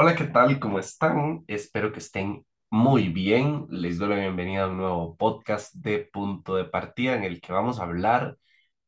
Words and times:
Hola, 0.00 0.14
¿qué 0.14 0.26
tal? 0.26 0.60
¿Cómo 0.60 0.78
están? 0.78 1.42
Espero 1.48 1.90
que 1.90 1.98
estén 1.98 2.46
muy 2.70 3.08
bien. 3.08 3.66
Les 3.68 3.98
doy 3.98 4.10
la 4.10 4.14
bienvenida 4.14 4.62
a 4.62 4.68
un 4.68 4.76
nuevo 4.76 5.16
podcast 5.16 5.74
de 5.74 5.98
Punto 6.12 6.54
de 6.54 6.66
Partida 6.66 7.16
en 7.16 7.24
el 7.24 7.40
que 7.40 7.52
vamos 7.52 7.80
a 7.80 7.82
hablar 7.82 8.38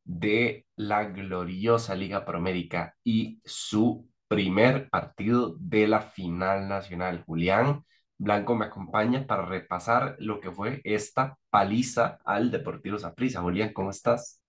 de 0.05 0.65
la 0.77 1.03
gloriosa 1.03 1.95
Liga 1.95 2.23
Promérica 2.23 2.95
y 3.03 3.41
su 3.43 4.07
primer 4.29 4.89
partido 4.89 5.57
de 5.59 5.85
la 5.89 5.99
final 5.99 6.69
nacional. 6.69 7.25
Julián 7.25 7.83
Blanco 8.17 8.55
me 8.55 8.67
acompaña 8.67 9.27
para 9.27 9.45
repasar 9.45 10.15
lo 10.17 10.39
que 10.39 10.49
fue 10.49 10.79
esta 10.85 11.37
paliza 11.49 12.19
al 12.23 12.51
Deportivo 12.51 12.97
Saprissa. 12.97 13.41
Julián, 13.41 13.73
¿cómo 13.73 13.89
estás? 13.89 14.41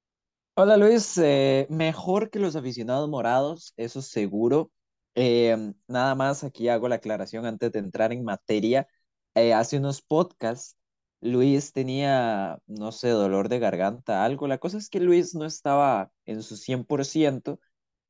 Hola 0.54 0.76
Luis, 0.76 1.18
eh, 1.18 1.66
mejor 1.70 2.30
que 2.30 2.38
los 2.38 2.54
aficionados 2.54 3.08
morados, 3.08 3.74
eso 3.76 4.00
seguro. 4.00 4.70
Em, 5.14 5.74
nada 5.88 6.14
más 6.14 6.42
aquí 6.44 6.68
hago 6.68 6.88
la 6.88 6.96
aclaración 6.96 7.44
antes 7.46 7.70
de 7.72 7.78
entrar 7.80 8.12
en 8.12 8.24
materia. 8.24 8.88
Eh, 9.34 9.52
hace 9.54 9.78
unos 9.78 10.00
podcasts, 10.02 10.76
Luis 11.20 11.72
tenía, 11.72 12.58
no 12.66 12.92
sé, 12.92 13.08
dolor 13.10 13.48
de 13.48 13.58
garganta, 13.58 14.24
algo. 14.24 14.48
La 14.48 14.58
cosa 14.58 14.78
es 14.78 14.88
que 14.88 15.00
Luis 15.00 15.34
no 15.34 15.44
estaba 15.44 16.10
en 16.24 16.42
su 16.42 16.56
100% 16.56 17.60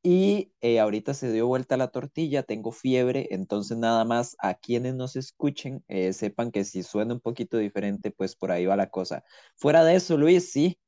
y 0.03 0.53
eh, 0.61 0.81
ahorita 0.81 1.15
se 1.15 1.33
dio 1.33 1.47
vuelta 1.47 1.77
la 1.77 1.89
tortilla, 1.89 2.43
tengo 2.43 2.73
fiebre, 2.73 3.29
entonces 3.31 3.79
nada 3.79 4.05
más 4.05 4.37
a 4.41 4.55
quienes 4.55 4.95
nos 4.97 5.15
escuchen 5.17 5.85
sepan 6.13 6.51
que 6.51 6.65
si 6.65 6.83
suena 6.83 7.15
un 7.15 7.21
poquito 7.21 7.59
diferente, 7.59 8.11
pues 8.11 8.35
por 8.37 8.51
ahí 8.53 8.67
va 8.67 8.77
la 8.77 8.91
cosa. 8.91 9.25
Fuera 9.57 9.85
de 9.85 9.95
eso, 9.97 10.17
Luis, 10.17 10.51
sí. 10.53 10.79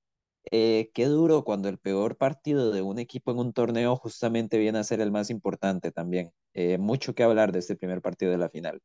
Eh, 0.50 0.90
qué 0.94 1.06
duro 1.06 1.44
cuando 1.44 1.68
el 1.68 1.78
peor 1.78 2.16
partido 2.16 2.70
de 2.70 2.82
un 2.82 2.98
equipo 2.98 3.32
en 3.32 3.38
un 3.38 3.52
torneo 3.52 3.96
justamente 3.96 4.58
viene 4.58 4.78
a 4.78 4.84
ser 4.84 5.00
el 5.00 5.10
más 5.10 5.30
importante 5.30 5.90
también. 5.92 6.32
Eh, 6.52 6.78
mucho 6.78 7.14
que 7.14 7.22
hablar 7.22 7.52
de 7.52 7.60
este 7.60 7.76
primer 7.76 8.02
partido 8.02 8.30
de 8.32 8.38
la 8.38 8.48
final. 8.50 8.80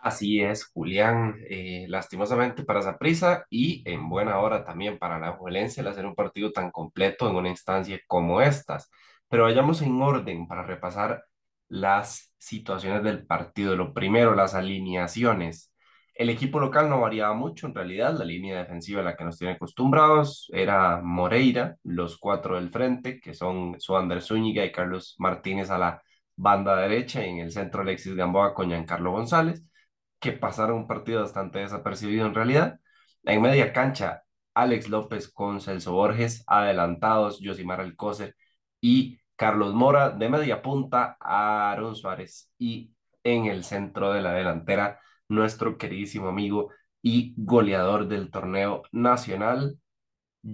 Así 0.00 0.42
es, 0.42 0.66
Julián, 0.66 1.36
eh, 1.48 1.86
lastimosamente 1.88 2.62
para 2.62 2.82
Saprissa 2.82 3.46
y 3.48 3.82
en 3.90 4.08
buena 4.10 4.38
hora 4.38 4.62
también 4.62 4.98
para 4.98 5.18
la 5.18 5.32
Juelense 5.32 5.80
el 5.80 5.88
hacer 5.88 6.04
un 6.04 6.14
partido 6.14 6.52
tan 6.52 6.70
completo 6.70 7.28
en 7.28 7.36
una 7.36 7.48
instancia 7.48 7.98
como 8.06 8.42
estas. 8.42 8.90
Pero 9.28 9.44
vayamos 9.44 9.80
en 9.80 10.00
orden 10.02 10.46
para 10.46 10.62
repasar 10.62 11.24
las 11.68 12.34
situaciones 12.38 13.02
del 13.02 13.26
partido. 13.26 13.76
Lo 13.76 13.94
primero, 13.94 14.34
las 14.34 14.54
alineaciones. 14.54 15.72
El 16.14 16.30
equipo 16.30 16.60
local 16.60 16.88
no 16.88 17.00
variaba 17.00 17.34
mucho, 17.34 17.66
en 17.66 17.74
realidad, 17.74 18.16
la 18.16 18.24
línea 18.24 18.58
defensiva 18.58 19.00
a 19.00 19.04
la 19.04 19.16
que 19.16 19.24
nos 19.24 19.36
tiene 19.36 19.54
acostumbrados 19.54 20.48
era 20.52 21.00
Moreira, 21.02 21.76
los 21.82 22.18
cuatro 22.18 22.54
del 22.54 22.70
frente, 22.70 23.20
que 23.20 23.34
son 23.34 23.80
Suander 23.80 24.22
Zúñiga 24.22 24.64
y 24.64 24.70
Carlos 24.72 25.16
Martínez 25.18 25.70
a 25.70 25.78
la 25.78 26.02
banda 26.36 26.76
derecha, 26.76 27.24
y 27.26 27.30
en 27.30 27.38
el 27.40 27.50
centro 27.50 27.82
Alexis 27.82 28.14
Gamboa 28.14 28.54
con 28.54 28.68
Giancarlo 28.68 29.10
González, 29.10 29.64
que 30.20 30.32
pasaron 30.32 30.78
un 30.78 30.86
partido 30.86 31.20
bastante 31.22 31.58
desapercibido 31.60 32.26
en 32.26 32.34
realidad. 32.34 32.78
En 33.24 33.42
media 33.42 33.72
cancha, 33.72 34.22
Alex 34.54 34.88
López 34.88 35.28
con 35.32 35.60
Celso 35.60 35.92
Borges, 35.92 36.44
adelantados 36.46 37.40
Josimar 37.42 37.80
Alcócer 37.80 38.36
y 38.80 39.18
Carlos 39.36 39.74
Mora, 39.74 40.10
de 40.10 40.28
media 40.28 40.62
punta, 40.62 41.16
Aaron 41.20 41.96
Suárez, 41.96 42.52
y 42.58 42.92
en 43.24 43.46
el 43.46 43.64
centro 43.64 44.12
de 44.12 44.22
la 44.22 44.32
delantera, 44.32 45.00
nuestro 45.34 45.78
queridísimo 45.78 46.28
amigo 46.28 46.70
y 47.02 47.34
goleador 47.36 48.08
del 48.08 48.30
torneo 48.30 48.82
nacional, 48.92 49.78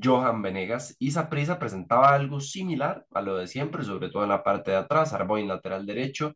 Johan 0.02 0.42
Venegas. 0.42 0.96
Y 0.98 1.10
Saprissa 1.12 1.58
presentaba 1.58 2.14
algo 2.14 2.40
similar 2.40 3.06
a 3.12 3.22
lo 3.22 3.36
de 3.36 3.46
siempre, 3.46 3.84
sobre 3.84 4.10
todo 4.10 4.24
en 4.24 4.30
la 4.30 4.42
parte 4.44 4.72
de 4.72 4.78
atrás, 4.78 5.12
Arboin 5.12 5.48
lateral 5.48 5.86
derecho, 5.86 6.34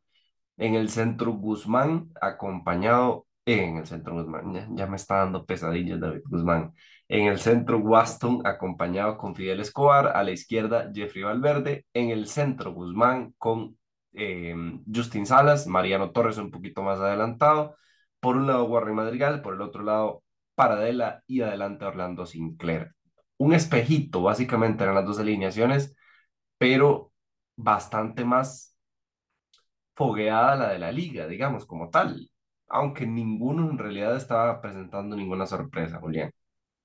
en 0.56 0.74
el 0.74 0.88
centro 0.88 1.32
Guzmán, 1.32 2.10
acompañado 2.20 3.26
en 3.46 3.76
el 3.78 3.86
centro 3.86 4.14
Guzmán, 4.14 4.76
ya, 4.76 4.86
me 4.86 4.96
está 4.96 5.16
dando 5.16 5.44
pesadillas 5.44 6.00
David 6.00 6.22
Guzmán. 6.26 6.72
En 7.08 7.26
el 7.26 7.38
centro 7.38 7.78
Waston, 7.78 8.46
acompañado 8.46 9.18
con 9.18 9.34
Fidel 9.34 9.60
Escobar, 9.60 10.16
a 10.16 10.22
la 10.22 10.30
izquierda 10.30 10.90
Jeffrey 10.94 11.24
Valverde, 11.24 11.84
en 11.92 12.10
el 12.10 12.26
centro 12.26 12.72
Guzmán 12.72 13.34
con 13.36 13.76
eh, 14.14 14.54
Justin 14.92 15.26
Salas, 15.26 15.66
Mariano 15.66 16.10
Torres 16.10 16.38
un 16.38 16.50
poquito 16.50 16.82
más 16.82 16.98
adelantado, 17.00 17.76
por 18.24 18.36
un 18.38 18.46
lado, 18.46 18.64
Warren 18.64 18.94
Madrigal, 18.94 19.42
por 19.42 19.52
el 19.52 19.60
otro 19.60 19.82
lado, 19.82 20.22
Paradela 20.54 21.22
y 21.26 21.42
adelante 21.42 21.84
Orlando 21.84 22.24
Sinclair. 22.24 22.94
Un 23.36 23.52
espejito, 23.52 24.22
básicamente, 24.22 24.82
eran 24.82 24.94
las 24.94 25.04
dos 25.04 25.18
alineaciones, 25.18 25.94
pero 26.56 27.12
bastante 27.54 28.24
más 28.24 28.78
fogueada 29.94 30.56
la 30.56 30.68
de 30.70 30.78
la 30.78 30.90
liga, 30.90 31.26
digamos, 31.26 31.66
como 31.66 31.90
tal. 31.90 32.30
Aunque 32.68 33.06
ninguno 33.06 33.70
en 33.70 33.76
realidad 33.76 34.16
estaba 34.16 34.58
presentando 34.62 35.14
ninguna 35.16 35.46
sorpresa, 35.46 36.00
Julián. 36.00 36.30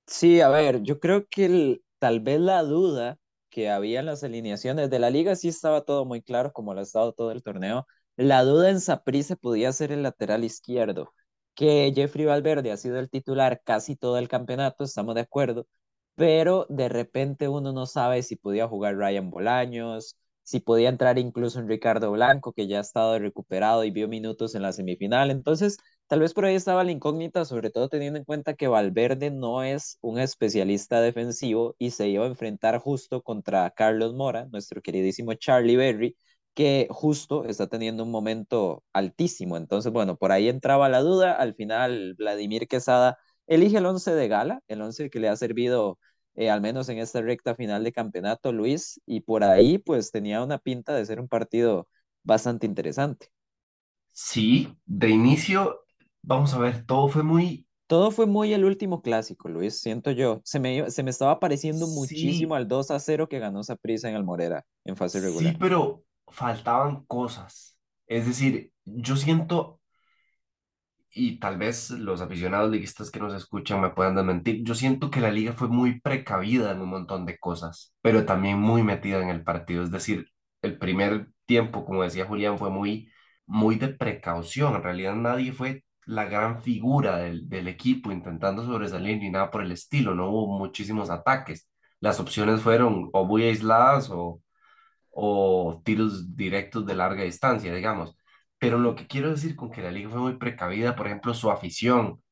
Sí, 0.06 0.42
a 0.42 0.50
ver, 0.50 0.82
yo 0.82 1.00
creo 1.00 1.26
que 1.26 1.80
tal 1.98 2.20
vez 2.20 2.38
la 2.38 2.62
duda 2.64 3.16
que 3.48 3.70
había 3.70 4.00
en 4.00 4.06
las 4.06 4.22
alineaciones 4.24 4.90
de 4.90 4.98
la 4.98 5.08
liga 5.08 5.36
sí 5.36 5.48
estaba 5.48 5.86
todo 5.86 6.04
muy 6.04 6.20
claro, 6.20 6.52
como 6.52 6.74
lo 6.74 6.80
ha 6.80 6.82
estado 6.82 7.14
todo 7.14 7.32
el 7.32 7.42
torneo. 7.42 7.86
La 8.16 8.44
duda 8.44 8.68
en 8.68 8.80
se 8.82 9.36
podía 9.36 9.72
ser 9.72 9.90
el 9.90 10.02
lateral 10.02 10.44
izquierdo 10.44 11.14
que 11.60 11.92
Jeffrey 11.94 12.24
Valverde 12.24 12.72
ha 12.72 12.78
sido 12.78 12.98
el 12.98 13.10
titular 13.10 13.60
casi 13.64 13.94
todo 13.96 14.16
el 14.18 14.28
campeonato, 14.28 14.84
estamos 14.84 15.14
de 15.14 15.20
acuerdo, 15.22 15.66
pero 16.14 16.66
de 16.70 16.88
repente 16.88 17.48
uno 17.48 17.72
no 17.72 17.84
sabe 17.86 18.22
si 18.22 18.36
podía 18.36 18.66
jugar 18.66 18.96
Ryan 18.96 19.30
Bolaños, 19.30 20.16
si 20.42 20.60
podía 20.60 20.88
entrar 20.88 21.18
incluso 21.18 21.60
en 21.60 21.68
Ricardo 21.68 22.12
Blanco, 22.12 22.54
que 22.54 22.66
ya 22.66 22.78
ha 22.78 22.80
estado 22.80 23.18
recuperado 23.18 23.84
y 23.84 23.90
vio 23.90 24.08
minutos 24.08 24.54
en 24.54 24.62
la 24.62 24.72
semifinal. 24.72 25.30
Entonces, 25.30 25.76
tal 26.06 26.20
vez 26.20 26.32
por 26.32 26.46
ahí 26.46 26.54
estaba 26.54 26.82
la 26.82 26.92
incógnita, 26.92 27.44
sobre 27.44 27.70
todo 27.70 27.90
teniendo 27.90 28.18
en 28.18 28.24
cuenta 28.24 28.54
que 28.54 28.66
Valverde 28.68 29.30
no 29.30 29.62
es 29.62 29.98
un 30.00 30.18
especialista 30.18 31.02
defensivo 31.02 31.76
y 31.78 31.90
se 31.90 32.08
iba 32.08 32.24
a 32.24 32.28
enfrentar 32.28 32.78
justo 32.78 33.22
contra 33.22 33.70
Carlos 33.72 34.14
Mora, 34.14 34.46
nuestro 34.46 34.80
queridísimo 34.80 35.34
Charlie 35.34 35.76
Berry, 35.76 36.16
que 36.54 36.86
justo 36.90 37.44
está 37.44 37.68
teniendo 37.68 38.04
un 38.04 38.10
momento 38.10 38.84
altísimo. 38.92 39.56
Entonces, 39.56 39.92
bueno, 39.92 40.16
por 40.16 40.32
ahí 40.32 40.48
entraba 40.48 40.88
la 40.88 41.00
duda. 41.00 41.32
Al 41.32 41.54
final, 41.54 42.14
Vladimir 42.18 42.68
Quesada 42.68 43.18
elige 43.46 43.78
el 43.78 43.86
11 43.86 44.12
de 44.14 44.28
gala, 44.28 44.60
el 44.68 44.82
11 44.82 45.10
que 45.10 45.20
le 45.20 45.28
ha 45.28 45.36
servido 45.36 45.98
eh, 46.34 46.50
al 46.50 46.60
menos 46.60 46.88
en 46.88 46.98
esta 46.98 47.20
recta 47.22 47.54
final 47.54 47.84
de 47.84 47.92
campeonato, 47.92 48.52
Luis, 48.52 49.00
y 49.06 49.20
por 49.22 49.44
ahí 49.44 49.78
pues 49.78 50.10
tenía 50.10 50.42
una 50.42 50.58
pinta 50.58 50.94
de 50.94 51.04
ser 51.06 51.20
un 51.20 51.28
partido 51.28 51.88
bastante 52.22 52.66
interesante. 52.66 53.28
Sí, 54.12 54.76
de 54.86 55.08
inicio, 55.10 55.84
vamos 56.22 56.54
a 56.54 56.58
ver, 56.58 56.84
todo 56.86 57.08
fue 57.08 57.22
muy... 57.22 57.66
Todo 57.86 58.10
fue 58.12 58.26
muy 58.26 58.52
el 58.54 58.64
último 58.64 59.02
clásico, 59.02 59.48
Luis, 59.48 59.80
siento 59.80 60.12
yo. 60.12 60.40
Se 60.44 60.60
me, 60.60 60.90
se 60.90 61.02
me 61.02 61.10
estaba 61.10 61.40
pareciendo 61.40 61.88
muchísimo 61.88 62.54
Sí, 62.54 62.54
al 62.54 62.68
2 62.68 62.90
a 62.90 63.00
0 63.00 63.28
que 63.28 63.38
ganó 63.40 63.64
Saprissa 63.64 64.08
en 64.08 64.14
el 64.16 64.24
Morera 64.24 64.64
en 64.84 64.96
fase 64.96 65.20
sí, 65.20 65.20
regular. 65.20 65.58
pero 65.58 66.04
faltaban 66.30 67.04
cosas. 67.06 67.78
Es 68.06 68.26
decir, 68.26 68.72
yo 68.84 69.16
siento 69.16 69.80
y 71.12 71.38
tal 71.40 71.58
vez 71.58 71.90
los 71.90 72.20
aficionados 72.20 72.70
liguistas 72.70 73.10
que 73.10 73.20
nos 73.20 73.34
escuchan 73.34 73.80
me 73.80 73.90
puedan 73.90 74.14
desmentir, 74.14 74.62
yo 74.64 74.74
siento 74.74 75.10
que 75.10 75.20
la 75.20 75.30
liga 75.32 75.52
fue 75.52 75.68
muy 75.68 76.00
precavida 76.00 76.70
en 76.72 76.80
un 76.80 76.90
montón 76.90 77.26
de 77.26 77.38
cosas, 77.38 77.94
pero 78.00 78.24
también 78.24 78.58
muy 78.60 78.82
metida 78.82 79.20
en 79.22 79.28
el 79.28 79.42
partido. 79.42 79.82
Es 79.82 79.90
decir, 79.90 80.26
el 80.62 80.78
primer 80.78 81.28
tiempo, 81.46 81.84
como 81.84 82.02
decía 82.02 82.26
Julián, 82.26 82.58
fue 82.58 82.70
muy, 82.70 83.10
muy 83.46 83.76
de 83.76 83.88
precaución. 83.88 84.74
En 84.76 84.82
realidad 84.82 85.14
nadie 85.14 85.52
fue 85.52 85.84
la 86.06 86.24
gran 86.24 86.62
figura 86.62 87.18
del, 87.18 87.48
del 87.48 87.68
equipo 87.68 88.12
intentando 88.12 88.64
sobresalir 88.64 89.18
ni 89.18 89.30
nada 89.30 89.50
por 89.50 89.62
el 89.62 89.72
estilo. 89.72 90.14
No 90.14 90.28
hubo 90.30 90.58
muchísimos 90.58 91.10
ataques. 91.10 91.68
Las 92.00 92.20
opciones 92.20 92.62
fueron 92.62 93.10
o 93.12 93.24
muy 93.24 93.42
aisladas 93.44 94.10
o, 94.10 94.40
o 95.10 95.82
tiros 95.84 96.36
directos 96.36 96.86
de 96.86 96.94
larga 96.94 97.24
distancia, 97.24 97.74
digamos. 97.74 98.16
Pero 98.58 98.78
lo 98.78 98.94
que 98.94 99.06
quiero 99.06 99.30
decir 99.30 99.56
con 99.56 99.70
que 99.70 99.82
la 99.82 99.90
liga 99.90 100.10
fue 100.10 100.20
muy 100.20 100.36
precavida, 100.38 100.96
por 100.96 101.06
ejemplo, 101.06 101.34
su 101.34 101.50
afición 101.50 102.22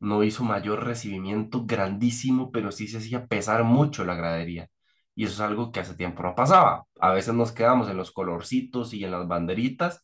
no 0.00 0.24
hizo 0.24 0.44
mayor 0.44 0.84
recibimiento 0.84 1.64
grandísimo, 1.64 2.50
pero 2.52 2.72
sí 2.72 2.88
se 2.88 2.98
hacía 2.98 3.26
pesar 3.26 3.64
mucho 3.64 4.04
la 4.04 4.14
gradería. 4.16 4.68
Y 5.14 5.24
eso 5.24 5.34
es 5.34 5.40
algo 5.40 5.72
que 5.72 5.80
hace 5.80 5.94
tiempo 5.94 6.22
no 6.22 6.34
pasaba. 6.34 6.84
A 7.00 7.12
veces 7.12 7.34
nos 7.34 7.52
quedamos 7.52 7.88
en 7.90 7.96
los 7.96 8.12
colorcitos 8.12 8.94
y 8.94 9.04
en 9.04 9.12
las 9.12 9.28
banderitas 9.28 10.02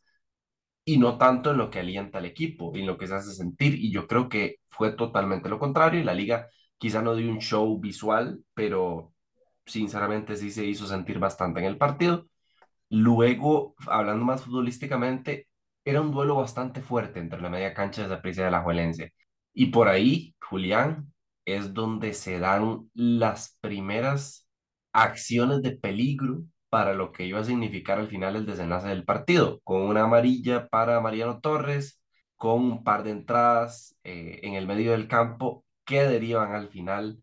y 0.85 0.99
no 0.99 1.19
tanto 1.19 1.51
en 1.51 1.59
lo 1.59 1.71
que 1.71 1.81
alienta 1.81 2.19
al 2.19 2.25
equipo 2.25 2.73
en 2.75 2.87
lo 2.87 2.99
que 2.99 3.07
se 3.07 3.15
hace 3.15 3.33
sentir. 3.33 3.75
Y 3.75 3.93
yo 3.93 4.07
creo 4.07 4.29
que 4.29 4.57
fue 4.69 4.93
totalmente 4.93 5.49
lo 5.49 5.59
contrario. 5.59 6.01
Y 6.01 6.05
la 6.05 6.15
liga 6.15 6.49
quizá 6.79 7.03
no 7.03 7.15
dio 7.15 7.31
un 7.31 7.41
show 7.41 7.79
visual, 7.81 8.41
pero 8.55 9.13
sinceramente 9.69 10.37
sí 10.37 10.51
se 10.51 10.65
hizo 10.67 10.87
sentir 10.87 11.19
bastante 11.19 11.61
en 11.61 11.67
el 11.67 11.79
partido. 11.79 12.27
Luego, 12.91 13.75
hablando 13.87 14.25
más 14.25 14.43
futbolísticamente, 14.45 15.49
era 15.85 16.01
un 16.01 16.13
duelo 16.13 16.37
bastante 16.37 16.83
fuerte 16.83 17.21
entre 17.21 17.41
la 17.41 17.51
media 17.51 17.75
cancha 17.75 18.03
de 18.03 18.09
Saprissa 18.09 18.43
y 18.43 18.45
de 18.45 18.51
la 18.51 18.59
Alajuelense. 18.59 19.15
Y 19.55 19.67
por 19.67 19.89
ahí, 19.89 20.35
Julián, 20.41 21.13
es 21.45 21.75
donde 21.75 22.15
se 22.15 22.39
dan 22.39 22.91
las 22.95 23.59
primeras 23.61 24.49
acciones 24.93 25.63
de 25.63 25.73
peligro 25.77 26.43
para 26.69 26.95
lo 26.95 27.13
que 27.13 27.25
iba 27.27 27.41
a 27.41 27.45
significar 27.45 27.99
al 27.99 28.09
final 28.09 28.37
el 28.37 28.47
desenlace 28.47 28.89
del 28.89 29.05
partido, 29.05 29.61
con 29.65 29.83
una 29.83 30.05
amarilla 30.05 30.69
para 30.69 31.01
Mariano 31.01 31.41
Torres, 31.41 32.01
con 32.37 32.63
un 32.63 32.85
par 32.85 33.03
de 33.05 33.11
entradas 33.11 33.97
eh, 34.05 34.41
en 34.43 34.55
el 34.55 34.67
medio 34.67 34.93
del 34.93 35.09
campo 35.09 35.65
que 35.85 36.03
derivan 36.05 36.55
al 36.55 36.69
final 36.69 37.23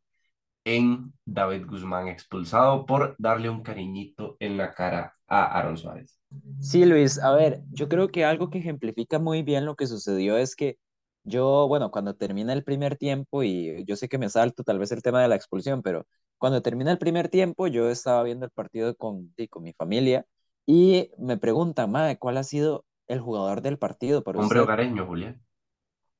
en 0.65 1.13
David 1.25 1.65
Guzmán 1.67 2.09
expulsado 2.09 2.85
por 2.85 3.15
darle 3.19 3.49
un 3.49 3.63
cariñito 3.63 4.37
en 4.39 4.57
la 4.57 4.73
cara 4.73 5.15
a 5.27 5.45
Aaron 5.59 5.77
Suárez. 5.77 6.19
Sí, 6.59 6.85
Luis, 6.85 7.19
a 7.19 7.31
ver, 7.33 7.61
yo 7.71 7.87
creo 7.87 8.09
que 8.09 8.25
algo 8.25 8.49
que 8.49 8.57
ejemplifica 8.57 9.19
muy 9.19 9.43
bien 9.43 9.65
lo 9.65 9.75
que 9.75 9.87
sucedió 9.87 10.37
es 10.37 10.55
que 10.55 10.77
yo, 11.23 11.67
bueno, 11.67 11.91
cuando 11.91 12.15
termina 12.15 12.53
el 12.53 12.63
primer 12.63 12.97
tiempo, 12.97 13.43
y 13.43 13.83
yo 13.85 13.95
sé 13.95 14.09
que 14.09 14.17
me 14.17 14.29
salto 14.29 14.63
tal 14.63 14.79
vez 14.79 14.91
el 14.91 15.01
tema 15.01 15.21
de 15.21 15.27
la 15.27 15.35
expulsión, 15.35 15.81
pero 15.81 16.05
cuando 16.37 16.61
termina 16.61 16.91
el 16.91 16.97
primer 16.97 17.29
tiempo, 17.29 17.67
yo 17.67 17.89
estaba 17.89 18.23
viendo 18.23 18.45
el 18.45 18.51
partido 18.51 18.95
con, 18.95 19.33
con 19.49 19.63
mi 19.63 19.73
familia 19.73 20.25
y 20.65 21.11
me 21.17 21.37
preguntan, 21.37 21.91
madre, 21.91 22.17
¿cuál 22.17 22.37
ha 22.37 22.43
sido 22.43 22.85
el 23.07 23.19
jugador 23.21 23.61
del 23.61 23.77
partido 23.77 24.23
para 24.23 24.39
Hombre 24.39 24.59
usted? 24.59 24.61
hogareño, 24.61 25.05
Julián. 25.07 25.44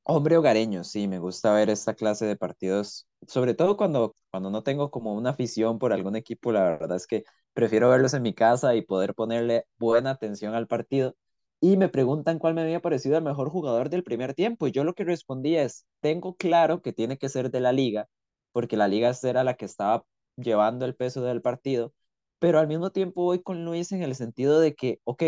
Hombre 0.08 0.38
hogareño, 0.38 0.84
sí, 0.84 1.08
me 1.08 1.18
gusta 1.20 1.52
ver 1.54 1.70
esta 1.70 1.96
clase 1.96 2.26
de 2.26 2.36
partidos, 2.36 3.08
sobre 3.28 3.56
todo 3.56 3.76
cuando, 3.76 4.14
cuando 4.30 4.52
no 4.52 4.62
tengo 4.64 4.92
como 4.92 5.16
una 5.16 5.32
afición 5.32 5.80
por 5.80 5.94
algún 5.94 6.16
equipo, 6.16 6.52
la 6.52 6.64
verdad 6.64 6.96
es 6.98 7.08
que 7.08 7.24
prefiero 7.54 7.90
verlos 7.90 8.14
en 8.14 8.22
mi 8.22 8.34
casa 8.36 8.76
y 8.76 8.84
poder 8.84 9.16
ponerle 9.16 9.66
buena 9.80 10.12
atención 10.12 10.54
al 10.54 10.68
partido. 10.68 11.16
Y 11.60 11.78
me 11.78 11.90
preguntan 11.90 12.38
cuál 12.38 12.54
me 12.54 12.62
había 12.62 12.82
parecido 12.82 13.18
el 13.18 13.24
mejor 13.24 13.50
jugador 13.50 13.90
del 13.90 14.04
primer 14.04 14.36
tiempo, 14.36 14.68
y 14.68 14.72
yo 14.72 14.84
lo 14.84 14.94
que 14.94 15.06
respondí 15.06 15.56
es, 15.56 15.88
tengo 16.02 16.36
claro 16.36 16.82
que 16.84 16.94
tiene 16.94 17.18
que 17.18 17.30
ser 17.30 17.50
de 17.50 17.60
la 17.62 17.72
liga, 17.72 18.08
porque 18.52 18.78
la 18.78 18.88
liga 18.88 19.12
era 19.24 19.44
la 19.44 19.56
que 19.56 19.66
estaba 19.66 20.06
llevando 20.38 20.86
el 20.86 20.96
peso 20.96 21.24
del 21.24 21.42
partido, 21.42 21.94
pero 22.38 22.60
al 22.60 22.68
mismo 22.68 22.92
tiempo 22.92 23.24
voy 23.24 23.42
con 23.42 23.66
Luis 23.66 23.92
en 23.92 24.04
el 24.04 24.14
sentido 24.16 24.60
de 24.60 24.76
que, 24.76 25.00
ok, 25.04 25.24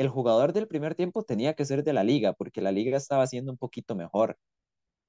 el 0.00 0.08
jugador 0.08 0.52
del 0.52 0.68
primer 0.68 0.94
tiempo 0.94 1.22
tenía 1.24 1.54
que 1.54 1.64
ser 1.64 1.84
de 1.84 1.92
la 1.92 2.04
liga, 2.04 2.32
porque 2.34 2.60
la 2.62 2.72
liga 2.72 2.96
estaba 2.96 3.26
siendo 3.26 3.52
un 3.52 3.58
poquito 3.58 3.94
mejor. 3.96 4.38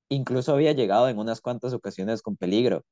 Incluso 0.10 0.54
había 0.54 0.74
llegado 0.74 1.10
en 1.10 1.20
unas 1.20 1.42
cuantas 1.42 1.74
ocasiones 1.74 2.22
con 2.22 2.38
peligro, 2.38 2.84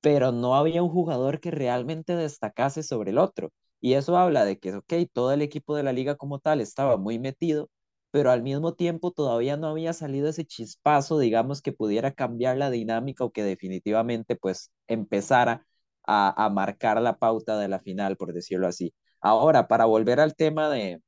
pero 0.00 0.32
no 0.32 0.54
había 0.56 0.82
un 0.82 0.90
jugador 0.90 1.40
que 1.40 1.50
realmente 1.50 2.16
destacase 2.16 2.82
sobre 2.82 3.10
el 3.10 3.18
otro. 3.18 3.50
Y 3.80 3.94
eso 3.94 4.16
habla 4.16 4.44
de 4.44 4.58
que, 4.58 4.74
ok, 4.74 4.94
todo 5.12 5.32
el 5.32 5.42
equipo 5.42 5.76
de 5.76 5.82
la 5.82 5.92
liga 5.92 6.16
como 6.16 6.38
tal 6.40 6.60
estaba 6.60 6.96
muy 6.96 7.18
metido, 7.18 7.70
pero 8.10 8.30
al 8.30 8.42
mismo 8.42 8.74
tiempo 8.74 9.12
todavía 9.12 9.56
no 9.56 9.68
había 9.68 9.92
salido 9.92 10.28
ese 10.28 10.44
chispazo, 10.46 11.18
digamos, 11.18 11.62
que 11.62 11.72
pudiera 11.72 12.12
cambiar 12.12 12.56
la 12.56 12.70
dinámica 12.70 13.24
o 13.24 13.32
que 13.32 13.42
definitivamente 13.44 14.36
pues 14.36 14.72
empezara 14.86 15.66
a, 16.06 16.44
a 16.46 16.50
marcar 16.50 17.00
la 17.02 17.18
pauta 17.18 17.58
de 17.58 17.68
la 17.68 17.80
final, 17.80 18.16
por 18.16 18.32
decirlo 18.32 18.66
así. 18.68 18.94
Ahora, 19.20 19.68
para 19.68 19.84
volver 19.84 20.20
al 20.20 20.34
tema 20.36 20.70
de, 20.70 21.02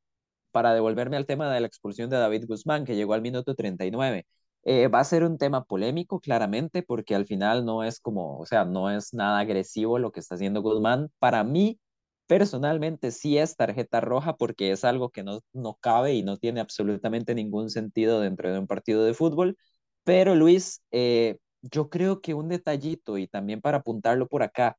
para 0.50 0.74
devolverme 0.74 1.16
al 1.16 1.26
tema 1.26 1.52
de 1.52 1.60
la 1.60 1.66
expulsión 1.66 2.10
de 2.10 2.16
David 2.18 2.44
Guzmán, 2.46 2.84
que 2.84 2.96
llegó 2.96 3.14
al 3.14 3.22
minuto 3.22 3.54
39. 3.54 4.26
Eh, 4.64 4.88
va 4.88 5.00
a 5.00 5.04
ser 5.04 5.24
un 5.24 5.38
tema 5.38 5.64
polémico, 5.64 6.20
claramente, 6.20 6.82
porque 6.82 7.14
al 7.14 7.26
final 7.26 7.64
no 7.64 7.82
es 7.84 8.00
como, 8.00 8.38
o 8.38 8.46
sea, 8.46 8.64
no 8.64 8.90
es 8.90 9.14
nada 9.14 9.38
agresivo 9.40 9.98
lo 9.98 10.12
que 10.12 10.20
está 10.20 10.34
haciendo 10.34 10.62
Guzmán. 10.62 11.08
Para 11.18 11.44
mí, 11.44 11.80
personalmente, 12.26 13.10
sí 13.10 13.38
es 13.38 13.56
tarjeta 13.56 14.00
roja 14.00 14.36
porque 14.36 14.70
es 14.72 14.84
algo 14.84 15.10
que 15.10 15.22
no, 15.22 15.40
no 15.52 15.74
cabe 15.80 16.14
y 16.14 16.22
no 16.22 16.36
tiene 16.36 16.60
absolutamente 16.60 17.34
ningún 17.34 17.70
sentido 17.70 18.20
dentro 18.20 18.52
de 18.52 18.58
un 18.58 18.66
partido 18.66 19.04
de 19.04 19.14
fútbol. 19.14 19.56
Pero 20.04 20.34
Luis, 20.34 20.82
eh, 20.90 21.38
yo 21.62 21.88
creo 21.90 22.20
que 22.20 22.34
un 22.34 22.48
detallito 22.48 23.18
y 23.18 23.26
también 23.28 23.60
para 23.60 23.78
apuntarlo 23.78 24.28
por 24.28 24.42
acá, 24.42 24.76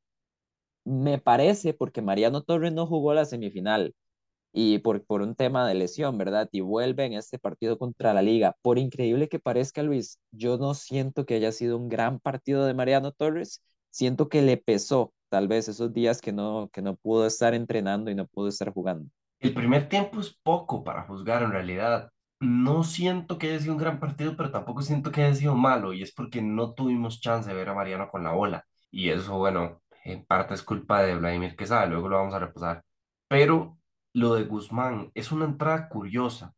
me 0.84 1.18
parece, 1.18 1.74
porque 1.74 2.02
Mariano 2.02 2.42
Torres 2.42 2.72
no 2.72 2.86
jugó 2.86 3.14
la 3.14 3.24
semifinal, 3.24 3.94
y 4.52 4.78
por, 4.78 5.04
por 5.04 5.22
un 5.22 5.34
tema 5.34 5.66
de 5.66 5.74
lesión, 5.74 6.18
¿verdad? 6.18 6.48
Y 6.52 6.60
vuelve 6.60 7.06
en 7.06 7.14
este 7.14 7.38
partido 7.38 7.78
contra 7.78 8.12
la 8.14 8.22
liga. 8.22 8.56
Por 8.62 8.78
increíble 8.78 9.28
que 9.28 9.38
parezca, 9.38 9.82
Luis, 9.82 10.18
yo 10.30 10.58
no 10.58 10.74
siento 10.74 11.24
que 11.26 11.34
haya 11.34 11.52
sido 11.52 11.78
un 11.78 11.88
gran 11.88 12.20
partido 12.20 12.66
de 12.66 12.74
Mariano 12.74 13.12
Torres, 13.12 13.62
siento 13.90 14.28
que 14.28 14.42
le 14.42 14.56
pesó 14.58 15.12
tal 15.30 15.48
vez 15.48 15.68
esos 15.68 15.92
días 15.94 16.20
que 16.20 16.32
no, 16.32 16.68
que 16.72 16.82
no 16.82 16.96
pudo 16.96 17.26
estar 17.26 17.54
entrenando 17.54 18.10
y 18.10 18.14
no 18.14 18.26
pudo 18.26 18.48
estar 18.48 18.70
jugando. 18.72 19.08
El 19.40 19.54
primer 19.54 19.88
tiempo 19.88 20.20
es 20.20 20.38
poco 20.42 20.84
para 20.84 21.02
juzgar 21.04 21.42
en 21.42 21.52
realidad. 21.52 22.10
No 22.38 22.84
siento 22.84 23.38
que 23.38 23.48
haya 23.48 23.60
sido 23.60 23.72
un 23.72 23.78
gran 23.78 23.98
partido, 23.98 24.36
pero 24.36 24.50
tampoco 24.50 24.82
siento 24.82 25.10
que 25.10 25.22
haya 25.22 25.34
sido 25.34 25.54
malo, 25.54 25.92
y 25.92 26.02
es 26.02 26.12
porque 26.12 26.42
no 26.42 26.74
tuvimos 26.74 27.20
chance 27.20 27.48
de 27.48 27.54
ver 27.54 27.68
a 27.68 27.74
Mariano 27.74 28.08
con 28.10 28.24
la 28.24 28.32
bola. 28.32 28.64
Y 28.90 29.08
eso, 29.08 29.38
bueno, 29.38 29.80
en 30.04 30.24
parte 30.24 30.54
es 30.54 30.62
culpa 30.62 31.02
de 31.02 31.16
Vladimir 31.16 31.56
Quesada, 31.56 31.86
luego 31.86 32.08
lo 32.08 32.18
vamos 32.18 32.34
a 32.34 32.38
repasar. 32.40 32.84
Pero 33.28 33.78
lo 34.14 34.34
de 34.34 34.44
Guzmán 34.44 35.10
es 35.14 35.32
una 35.32 35.44
entrada 35.46 35.88
curiosa. 35.88 36.54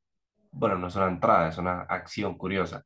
Bueno, 0.50 0.78
no 0.78 0.88
es 0.88 0.96
una 0.96 1.08
entrada, 1.08 1.48
es 1.48 1.58
una 1.58 1.82
acción 1.82 2.36
curiosa. 2.38 2.84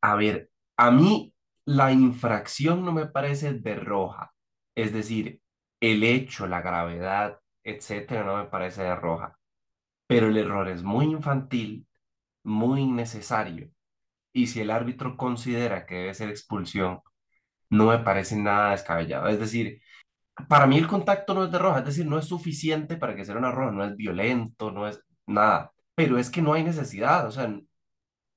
A 0.00 0.16
ver, 0.16 0.50
a 0.76 0.90
mí 0.90 1.34
la 1.64 1.92
infracción 1.92 2.84
no 2.84 2.92
me 2.92 3.06
parece 3.06 3.54
de 3.54 3.76
roja. 3.76 4.32
Es 4.74 4.92
decir, 4.92 5.40
el 5.80 6.04
hecho, 6.04 6.46
la 6.46 6.62
gravedad, 6.62 7.38
etcétera, 7.64 8.24
no 8.24 8.36
me 8.38 8.46
parece 8.46 8.82
de 8.82 8.96
roja. 8.96 9.38
Pero 10.06 10.28
el 10.28 10.36
error 10.36 10.68
es 10.68 10.82
muy 10.82 11.06
infantil, 11.06 11.86
muy 12.44 12.82
innecesario. 12.82 13.70
Y 14.32 14.48
si 14.48 14.60
el 14.60 14.70
árbitro 14.70 15.16
considera 15.16 15.86
que 15.86 15.96
debe 15.96 16.14
ser 16.14 16.30
expulsión, 16.30 17.00
no 17.70 17.86
me 17.88 17.98
parece 18.00 18.36
nada 18.36 18.72
descabellado. 18.72 19.28
Es 19.28 19.38
decir, 19.40 19.82
para 20.48 20.66
mí 20.66 20.78
el 20.78 20.86
contacto 20.86 21.34
no 21.34 21.44
es 21.44 21.52
de 21.52 21.58
roja, 21.58 21.80
es 21.80 21.84
decir, 21.86 22.06
no 22.06 22.18
es 22.18 22.26
suficiente 22.26 22.96
para 22.96 23.14
que 23.14 23.24
sea 23.24 23.36
una 23.36 23.50
roja, 23.52 23.70
no 23.72 23.84
es 23.84 23.96
violento, 23.96 24.70
no 24.70 24.88
es 24.88 25.00
nada. 25.26 25.72
Pero 25.94 26.18
es 26.18 26.30
que 26.30 26.42
no 26.42 26.54
hay 26.54 26.64
necesidad, 26.64 27.26
o 27.26 27.30
sea, 27.30 27.54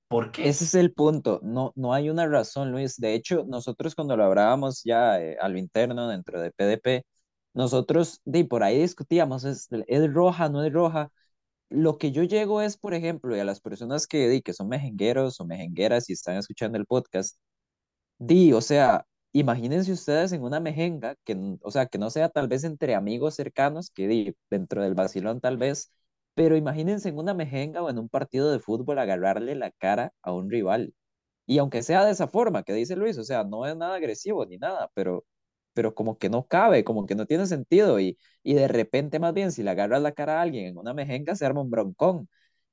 ¿por 0.07 0.31
qué? 0.31 0.47
Ese 0.49 0.65
es 0.65 0.75
el 0.75 0.93
punto, 0.93 1.39
no, 1.43 1.71
no 1.75 1.93
hay 1.93 2.09
una 2.09 2.27
razón, 2.27 2.71
Luis. 2.71 2.97
De 2.97 3.13
hecho, 3.13 3.45
nosotros 3.47 3.95
cuando 3.95 4.17
lo 4.17 4.25
hablábamos 4.25 4.83
ya 4.83 5.21
eh, 5.21 5.37
a 5.39 5.47
lo 5.49 5.57
interno 5.57 6.07
dentro 6.09 6.39
de 6.41 6.51
PDP, 6.51 7.05
nosotros 7.53 8.21
de 8.25 8.45
por 8.45 8.63
ahí 8.63 8.81
discutíamos, 8.81 9.45
¿es, 9.45 9.67
es 9.87 10.13
roja, 10.13 10.49
no 10.49 10.63
es 10.63 10.73
roja? 10.73 11.09
Lo 11.69 11.97
que 11.97 12.11
yo 12.11 12.23
llego 12.23 12.61
es, 12.61 12.77
por 12.77 12.93
ejemplo, 12.93 13.35
y 13.35 13.39
a 13.39 13.45
las 13.45 13.61
personas 13.61 14.07
que, 14.07 14.29
di, 14.29 14.41
que 14.41 14.53
son 14.53 14.69
mejengueros 14.69 15.39
o 15.41 15.45
mejengueras 15.45 16.09
y 16.09 16.13
están 16.13 16.37
escuchando 16.37 16.77
el 16.77 16.85
podcast, 16.85 17.37
Di, 18.19 18.53
o 18.53 18.61
sea, 18.61 19.05
imagínense 19.39 19.91
ustedes 19.91 20.31
en 20.31 20.43
una 20.43 20.59
mejenga, 20.59 21.15
que, 21.25 21.37
o 21.61 21.71
sea, 21.71 21.85
que 21.87 21.97
no 21.97 22.09
sea 22.09 22.29
tal 22.29 22.47
vez 22.47 22.63
entre 22.63 22.95
amigos 22.95 23.35
cercanos, 23.35 23.89
que 23.91 24.35
dentro 24.49 24.81
del 24.83 24.95
vacilón 24.95 25.41
tal 25.41 25.57
vez, 25.57 25.91
pero 26.33 26.55
imagínense 26.57 27.09
en 27.09 27.17
una 27.17 27.33
mejenga 27.33 27.81
o 27.83 27.89
en 27.89 27.99
un 27.99 28.09
partido 28.09 28.51
de 28.51 28.59
fútbol 28.59 28.99
agarrarle 28.99 29.55
la 29.55 29.71
cara 29.71 30.13
a 30.21 30.31
un 30.33 30.49
rival. 30.49 30.93
Y 31.47 31.59
aunque 31.59 31.83
sea 31.83 32.05
de 32.05 32.11
esa 32.11 32.27
forma 32.27 32.63
que 32.63 32.73
dice 32.73 32.95
Luis, 32.95 33.17
o 33.17 33.23
sea, 33.23 33.43
no 33.43 33.65
es 33.65 33.75
nada 33.77 33.95
agresivo 33.95 34.45
ni 34.45 34.57
nada, 34.57 34.89
pero, 34.95 35.25
pero 35.73 35.93
como 35.95 36.17
que 36.17 36.29
no 36.29 36.47
cabe, 36.47 36.83
como 36.83 37.05
que 37.05 37.15
no 37.15 37.25
tiene 37.27 37.45
sentido. 37.47 37.99
Y, 37.99 38.17
y 38.43 38.55
de 38.55 38.67
repente, 38.67 39.19
más 39.19 39.33
bien, 39.33 39.51
si 39.51 39.63
le 39.63 39.71
agarras 39.71 40.01
la 40.01 40.13
cara 40.13 40.39
a 40.39 40.41
alguien 40.41 40.65
en 40.67 40.77
una 40.77 40.93
mejenga, 40.93 41.35
se 41.35 41.45
arma 41.45 41.61
un 41.61 41.69
broncón. 41.69 42.29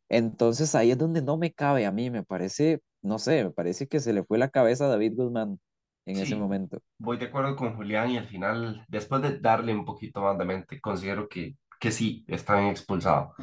Entonces 0.09 0.75
ahí 0.75 0.91
es 0.91 0.99
donde 0.99 1.23
no 1.23 1.37
me 1.39 1.53
cabe 1.53 1.87
a 1.87 1.93
mí, 1.93 2.11
me 2.11 2.23
parece, 2.25 2.81
no 3.03 3.19
sé, 3.19 3.45
me 3.45 3.51
parece 3.51 3.89
que 3.89 4.01
se 4.01 4.13
le 4.13 4.25
fue 4.25 4.39
la 4.39 4.51
cabeza 4.51 4.85
a 4.87 4.89
David 4.89 5.15
Guzmán 5.17 5.59
en 6.07 6.17
ese 6.19 6.37
momento. 6.37 6.79
voy 6.99 7.17
de 7.17 7.27
acuerdo 7.27 7.57
con 7.57 7.75
Julián 7.75 8.11
y 8.11 8.19
al 8.19 8.27
final, 8.27 8.85
después 8.89 9.23
de 9.23 9.39
darle 9.39 9.75
un 9.75 9.85
poquito 9.85 10.23
más 10.23 10.37
de 10.39 10.45
mente, 10.45 10.81
considero 10.81 11.29
que, 11.29 11.57
que 11.81 11.91
sí, 11.91 12.25
está 12.29 12.59
bien 12.59 12.71
expulsado. 12.71 13.35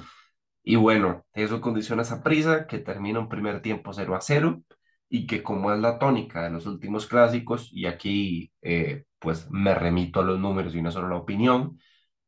Y 0.63 0.75
bueno, 0.75 1.25
eso 1.33 1.61
condiciona 1.61 2.01
esa 2.01 2.21
prisa 2.21 2.67
que 2.67 2.79
termina 2.79 3.19
un 3.19 3.29
primer 3.29 3.61
tiempo 3.61 3.93
cero 3.93 4.15
a 4.15 4.21
cero 4.21 4.61
y 5.09 5.25
que 5.25 5.41
como 5.41 5.73
es 5.73 5.79
la 5.79 5.97
tónica 5.97 6.43
de 6.43 6.51
los 6.51 6.67
últimos 6.67 7.07
clásicos, 7.07 7.69
y 7.71 7.87
aquí 7.87 8.51
eh, 8.61 9.05
pues 9.17 9.49
me 9.49 9.73
remito 9.73 10.19
a 10.19 10.23
los 10.23 10.39
números 10.39 10.75
y 10.75 10.81
no 10.81 10.91
solo 10.91 11.09
la 11.09 11.15
opinión, 11.15 11.79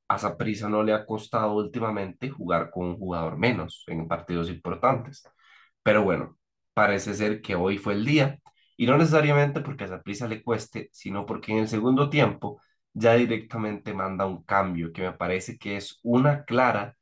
a 0.08 0.18
Saprissa 0.18 0.68
no 0.68 0.84
le 0.84 0.94
ha 0.94 1.06
costado 1.06 1.54
últimamente 1.54 2.30
jugar 2.30 2.70
con 2.70 2.88
un 2.88 2.98
jugador 2.98 3.38
menos 3.38 3.84
en 3.88 4.08
partidos 4.08 4.50
importantes. 4.50 5.24
Pero 5.84 6.04
bueno, 6.04 6.38
parece 6.74 7.14
ser 7.14 7.42
que 7.42 7.56
hoy 7.56 7.78
fue 7.78 7.94
el 7.94 8.06
día, 8.06 8.40
y 8.82 8.88
no 8.88 8.98
necesariamente 8.98 9.62
porque 9.62 9.84
a 9.84 9.90
Saprissa 9.90 10.28
le 10.28 10.42
cueste, 10.42 10.90
sino 10.92 11.24
porque 11.28 11.52
en 11.52 11.60
el 11.60 11.68
segundo 11.68 12.10
tiempo 12.10 12.64
ya 12.94 13.14
directamente 13.14 13.94
manda 13.94 14.26
un 14.26 14.42
cambio 14.42 14.92
que 14.92 15.04
me 15.04 15.12
parece 15.14 15.60
que 15.60 15.78
es 15.78 16.00
una 16.02 16.46
clara 16.46 16.98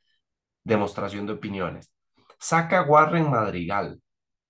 demostración 0.65 1.25
de 1.25 1.31
opiniones. 1.31 1.89
Saca 2.38 2.81
Warren 2.83 3.29
Madrigal, 3.29 4.01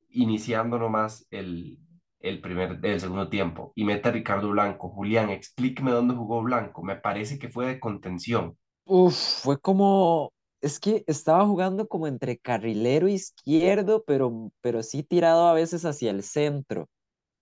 iniciando 0.10 0.80
nomás 0.80 1.28
el, 1.30 1.78
el, 2.20 2.42
primer, 2.42 2.80
el 2.82 3.00
segundo 3.00 3.30
tiempo, 3.30 3.74
y 3.76 3.84
mete 3.84 4.10
a 4.10 4.12
Ricardo 4.12 4.50
Blanco. 4.50 4.90
Julián, 4.90 5.30
explíqueme 5.30 5.92
dónde 5.92 6.16
jugó 6.16 6.42
Blanco. 6.42 6.82
Me 6.82 6.96
parece 6.96 7.38
que 7.38 7.50
fue 7.50 7.68
de 7.68 7.80
contención. 7.80 8.58
Uf, 8.86 9.14
fue 9.44 9.60
como, 9.60 10.34
es 10.62 10.80
que 10.80 11.04
estaba 11.06 11.46
jugando 11.46 11.88
como 11.88 12.08
entre 12.08 12.40
carrilero 12.40 13.08
izquierdo, 13.08 14.04
pero, 14.08 14.52
pero 14.62 14.82
sí 14.82 15.04
tirado 15.04 15.48
a 15.48 15.54
veces 15.54 15.86
hacia 15.86 16.10
el 16.10 16.24
centro. 16.24 16.90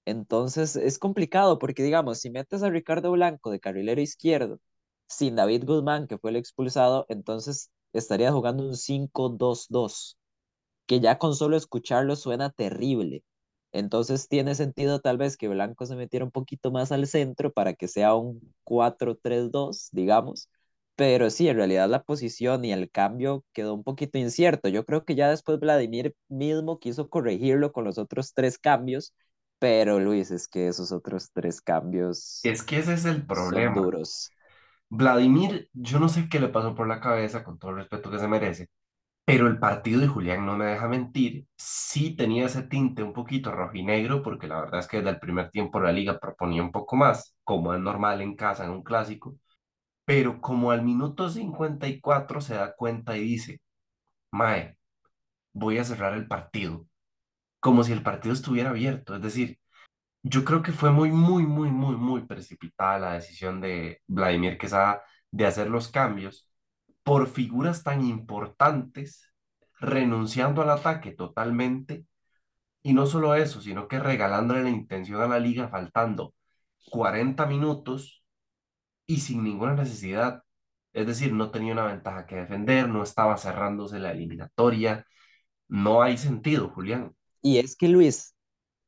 Entonces 0.08 0.76
es 0.78 1.00
complicado 1.00 1.60
porque, 1.60 1.84
digamos, 1.84 2.20
si 2.20 2.30
metes 2.30 2.64
a 2.64 2.70
Ricardo 2.70 3.12
Blanco 3.12 3.52
de 3.52 3.60
carrilero 3.60 4.00
izquierdo, 4.02 4.60
sin 5.08 5.36
David 5.36 5.66
Guzmán, 5.66 6.08
que 6.08 6.18
fue 6.18 6.32
el 6.32 6.38
expulsado, 6.38 7.06
entonces 7.10 7.72
estaría 7.94 8.32
jugando 8.32 8.64
un 8.68 8.78
5-2-2, 8.78 10.18
que 10.88 11.00
ya 11.02 11.18
con 11.20 11.36
solo 11.36 11.58
escucharlo 11.58 12.16
suena 12.16 12.52
terrible. 12.52 13.24
Entonces 13.74 14.28
tiene 14.30 14.56
sentido 14.56 15.02
tal 15.02 15.18
vez 15.18 15.38
que 15.38 15.50
Blanco 15.50 15.86
se 15.86 15.96
metiera 15.96 16.26
un 16.26 16.32
poquito 16.32 16.72
más 16.72 16.92
al 16.94 17.06
centro 17.08 17.52
para 17.54 17.74
que 17.74 17.88
sea 17.90 18.16
un 18.16 18.56
4-3-2, 18.64 19.90
digamos. 19.92 20.50
Pero 20.96 21.30
sí, 21.30 21.48
en 21.50 21.58
realidad 21.58 21.90
la 21.90 22.04
posición 22.04 22.66
y 22.66 22.72
el 22.74 22.90
cambio 22.90 23.44
quedó 23.54 23.74
un 23.76 23.84
poquito 23.84 24.18
incierto. 24.18 24.70
Yo 24.70 24.86
creo 24.86 25.06
que 25.06 25.16
ya 25.16 25.30
después 25.30 25.60
Vladimir 25.60 26.16
mismo 26.30 26.80
quiso 26.80 27.10
corregirlo 27.10 27.72
con 27.72 27.84
los 27.86 27.98
otros 28.00 28.34
tres 28.34 28.58
cambios, 28.58 29.14
pero 29.60 30.00
Luis, 30.00 30.32
es 30.32 30.48
que 30.48 30.68
esos 30.68 30.92
otros 30.92 31.32
tres 31.34 31.62
cambios 31.62 32.50
Es 32.52 32.64
que 32.64 32.80
ese 32.80 32.94
es 32.96 33.06
el 33.06 33.26
son 33.32 33.74
problema. 33.74 33.74
duros. 33.74 34.34
Vladimir, 34.90 35.70
yo 35.74 36.00
no 36.00 36.10
sé 36.10 36.30
qué 36.30 36.40
le 36.40 36.50
pasó 36.50 36.76
por 36.76 36.88
la 36.88 37.02
cabeza, 37.02 37.44
con 37.44 37.60
todo 37.60 37.72
el 37.72 37.78
respeto 37.78 38.12
que 38.12 38.20
se 38.20 38.28
merece, 38.28 38.70
pero 39.26 39.48
el 39.48 39.60
partido 39.60 40.02
de 40.02 40.08
Julián 40.08 40.46
no 40.46 40.58
me 40.58 40.66
deja 40.68 40.88
mentir, 40.90 41.48
sí 41.58 42.16
tenía 42.16 42.46
ese 42.48 42.64
tinte 42.64 43.04
un 43.04 43.14
poquito 43.14 43.52
rojinegro, 43.52 44.24
porque 44.24 44.48
la 44.48 44.62
verdad 44.62 44.82
es 44.82 44.88
que 44.88 44.98
desde 44.98 45.12
el 45.12 45.20
primer 45.20 45.52
tiempo 45.52 45.80
la 45.82 45.92
liga 45.94 46.20
proponía 46.20 46.64
un 46.64 46.72
poco 46.72 46.96
más, 46.98 47.36
como 47.44 47.74
es 47.76 47.82
normal 47.82 48.22
en 48.22 48.36
casa, 48.36 48.66
en 48.66 48.72
un 48.72 48.84
clásico, 48.84 49.38
pero 50.06 50.42
como 50.42 50.72
al 50.72 50.84
minuto 50.84 51.30
54 51.30 52.42
se 52.42 52.56
da 52.56 52.76
cuenta 52.76 53.18
y 53.18 53.22
dice, 53.24 53.62
Mae, 54.32 54.78
voy 55.54 55.78
a 55.80 55.84
cerrar 55.86 56.14
el 56.16 56.28
partido, 56.28 56.88
como 57.60 57.84
si 57.84 57.94
el 57.94 58.04
partido 58.04 58.34
estuviera 58.34 58.70
abierto, 58.72 59.16
es 59.16 59.22
decir, 59.22 59.60
yo 60.24 60.46
creo 60.46 60.62
que 60.64 60.72
fue 60.74 60.92
muy, 60.92 61.12
muy, 61.12 61.46
muy, 61.46 61.72
muy, 61.72 61.96
muy 61.96 62.26
precipitada 62.26 63.00
la 63.00 63.14
decisión 63.14 63.62
de 63.62 64.02
Vladimir 64.08 64.58
Quesada 64.58 65.04
de 65.32 65.46
hacer 65.46 65.70
los 65.70 65.90
cambios 65.90 66.50
por 67.04 67.28
figuras 67.30 67.84
tan 67.84 68.06
importantes, 68.06 69.32
renunciando 69.80 70.62
al 70.62 70.72
ataque 70.72 71.12
totalmente, 71.12 72.06
y 72.84 72.94
no 72.94 73.06
solo 73.06 73.36
eso, 73.36 73.62
sino 73.62 73.88
que 73.88 74.00
regalándole 74.00 74.64
la 74.64 74.70
intención 74.70 75.22
a 75.22 75.28
la 75.28 75.40
liga 75.40 75.70
faltando 75.70 76.34
40 76.92 77.46
minutos 77.46 78.24
y 79.06 79.20
sin 79.22 79.44
ninguna 79.44 79.74
necesidad. 79.76 80.44
Es 80.94 81.08
decir, 81.08 81.34
no 81.34 81.52
tenía 81.52 81.74
una 81.74 81.86
ventaja 81.86 82.26
que 82.26 82.38
defender, 82.38 82.90
no 82.90 83.04
estaba 83.04 83.38
cerrándose 83.38 84.00
la 84.00 84.12
eliminatoria. 84.12 85.06
No 85.70 86.04
hay 86.04 86.18
sentido, 86.18 86.70
Julián. 86.70 87.17
Y 87.48 87.60
es 87.60 87.77
que 87.77 87.88
Luis, 87.88 88.36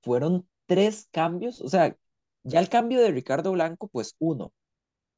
fueron 0.02 0.46
tres 0.68 1.08
cambios, 1.12 1.62
o 1.62 1.70
sea, 1.70 1.96
ya 2.44 2.60
el 2.60 2.70
cambio 2.70 3.02
de 3.02 3.12
Ricardo 3.12 3.54
Blanco, 3.54 3.88
pues 3.88 4.16
uno, 4.20 4.52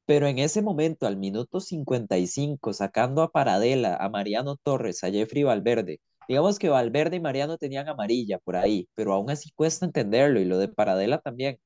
pero 0.06 0.28
en 0.28 0.40
ese 0.40 0.62
momento, 0.62 1.08
al 1.08 1.18
minuto 1.18 1.60
55, 1.60 2.74
sacando 2.74 3.24
a 3.24 3.32
Paradela, 3.32 3.96
a 3.98 4.10
Mariano 4.10 4.58
Torres, 4.58 5.04
a 5.04 5.12
Jeffrey 5.12 5.44
Valverde, 5.44 6.02
digamos 6.28 6.60
que 6.60 6.70
Valverde 6.70 7.18
y 7.18 7.22
Mariano 7.22 7.58
tenían 7.58 7.90
amarilla 7.90 8.40
por 8.40 8.58
ahí, 8.58 8.88
pero 8.96 9.14
aún 9.14 9.32
así 9.32 9.52
cuesta 9.54 9.86
entenderlo 9.88 10.40
y 10.40 10.46
lo 10.46 10.60
de 10.60 10.68
Paradela 10.70 11.20
también. 11.20 11.60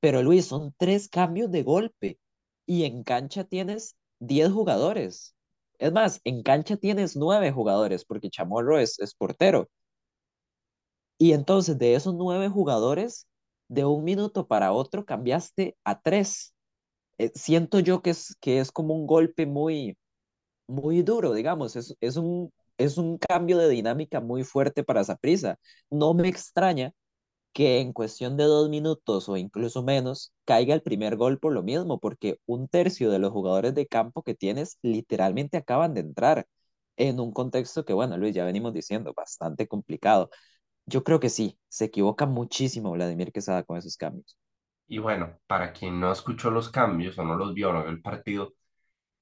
Pero 0.00 0.22
Luis, 0.22 0.46
son 0.46 0.74
tres 0.78 1.08
cambios 1.08 1.50
de 1.50 1.62
golpe 1.62 2.18
y 2.66 2.84
en 2.84 3.02
cancha 3.02 3.44
tienes 3.44 3.96
10 4.20 4.50
jugadores. 4.52 5.34
Es 5.78 5.92
más, 5.92 6.20
en 6.24 6.42
cancha 6.42 6.76
tienes 6.76 7.16
nueve 7.16 7.52
jugadores 7.52 8.04
porque 8.04 8.30
Chamorro 8.30 8.78
es, 8.78 8.98
es 9.00 9.14
portero. 9.14 9.68
Y 11.18 11.32
entonces 11.32 11.78
de 11.78 11.94
esos 11.94 12.14
nueve 12.14 12.48
jugadores, 12.48 13.26
de 13.68 13.84
un 13.84 14.04
minuto 14.04 14.46
para 14.46 14.72
otro 14.72 15.04
cambiaste 15.04 15.76
a 15.84 16.00
tres. 16.00 16.54
Eh, 17.18 17.32
siento 17.34 17.80
yo 17.80 18.02
que 18.02 18.10
es, 18.10 18.36
que 18.40 18.60
es 18.60 18.72
como 18.72 18.94
un 18.94 19.06
golpe 19.06 19.46
muy, 19.46 19.98
muy 20.66 21.02
duro, 21.02 21.34
digamos, 21.34 21.76
es, 21.76 21.96
es 22.00 22.16
un, 22.16 22.52
es 22.78 22.98
un 22.98 23.18
cambio 23.18 23.58
de 23.58 23.68
dinámica 23.68 24.20
muy 24.20 24.44
fuerte 24.44 24.84
para 24.84 25.04
Saprissa. 25.04 25.58
No 25.90 26.14
me 26.14 26.28
extraña 26.28 26.92
que 27.52 27.80
en 27.80 27.92
cuestión 27.92 28.36
de 28.36 28.44
dos 28.44 28.68
minutos 28.70 29.28
o 29.28 29.36
incluso 29.36 29.82
menos 29.82 30.32
caiga 30.44 30.74
el 30.74 30.82
primer 30.82 31.16
gol 31.16 31.38
por 31.40 31.52
lo 31.52 31.62
mismo, 31.62 31.98
porque 32.00 32.38
un 32.46 32.68
tercio 32.68 33.10
de 33.10 33.18
los 33.18 33.32
jugadores 33.32 33.74
de 33.74 33.86
campo 33.86 34.22
que 34.22 34.34
tienes 34.34 34.78
literalmente 34.82 35.56
acaban 35.56 35.94
de 35.94 36.00
entrar 36.00 36.46
en 36.96 37.20
un 37.20 37.32
contexto 37.32 37.84
que, 37.84 37.92
bueno, 37.92 38.16
Luis, 38.16 38.34
ya 38.34 38.44
venimos 38.44 38.72
diciendo, 38.74 39.12
bastante 39.14 39.66
complicado. 39.68 40.30
Yo 40.88 41.04
creo 41.04 41.20
que 41.20 41.28
sí, 41.28 41.58
se 41.68 41.86
equivoca 41.86 42.26
muchísimo 42.26 42.92
Vladimir 42.92 43.30
Quesada 43.32 43.62
con 43.62 43.76
esos 43.76 43.96
cambios. 43.96 44.38
Y 44.86 44.98
bueno, 44.98 45.38
para 45.46 45.72
quien 45.72 46.00
no 46.00 46.10
escuchó 46.10 46.50
los 46.50 46.70
cambios 46.70 47.18
o 47.18 47.24
no 47.24 47.36
los 47.36 47.52
vio, 47.54 47.72
no 47.72 47.82
vio 47.82 47.90
el 47.90 48.00
partido, 48.00 48.54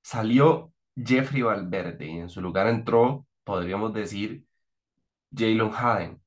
salió 0.02 0.72
Jeffrey 0.96 1.42
Valverde 1.42 2.06
y 2.06 2.18
en 2.18 2.30
su 2.30 2.40
lugar 2.40 2.68
entró, 2.68 3.26
podríamos 3.44 3.92
decir, 3.92 4.44
Jalen 5.36 5.72
Haden. 5.74 6.22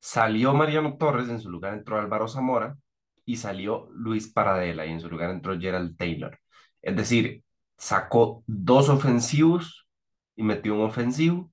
Salió 0.00 0.54
Mariano 0.54 0.96
Torres, 0.98 1.28
en 1.28 1.40
su 1.40 1.50
lugar 1.50 1.74
entró 1.74 1.98
Álvaro 1.98 2.28
Zamora 2.28 2.78
y 3.24 3.36
salió 3.36 3.88
Luis 3.92 4.28
Paradela 4.32 4.86
y 4.86 4.92
en 4.92 5.00
su 5.00 5.08
lugar 5.10 5.30
entró 5.30 5.58
Gerald 5.58 5.96
Taylor. 5.96 6.38
Es 6.82 6.96
decir, 6.96 7.44
sacó 7.76 8.44
dos 8.46 8.88
ofensivos 8.88 9.88
y 10.36 10.42
metió 10.44 10.74
un 10.74 10.82
ofensivo 10.82 11.52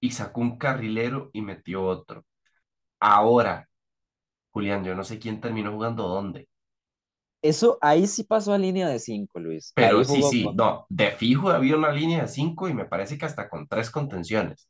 y 0.00 0.10
sacó 0.12 0.40
un 0.42 0.58
carrilero 0.58 1.30
y 1.32 1.42
metió 1.42 1.84
otro. 1.84 2.24
Ahora, 3.02 3.68
Julián, 4.52 4.84
yo 4.84 4.94
no 4.96 5.04
sé 5.04 5.18
quién 5.20 5.40
terminó 5.40 5.72
jugando 5.72 6.08
dónde, 6.08 6.48
Eso 7.42 7.78
ahí 7.80 8.06
sí 8.08 8.24
pasó 8.24 8.52
a 8.52 8.58
línea 8.58 8.88
de 8.88 8.98
cinco, 8.98 9.38
Luis. 9.40 9.74
pero 9.74 10.04
Ahí 10.04 10.04
sí, 10.04 10.22
sí, 10.22 10.50
con... 10.50 10.54
no, 10.54 10.86
de 10.90 11.12
fijo 11.12 11.50
había 11.50 11.76
una 11.76 11.90
línea 11.92 12.22
de 12.22 12.28
cinco 12.28 12.68
y 12.68 12.74
me 12.74 12.84
parece 12.84 13.16
que 13.18 13.24
hasta 13.26 13.48
con 13.48 13.66
tres 13.68 13.90
contenciones, 13.90 14.68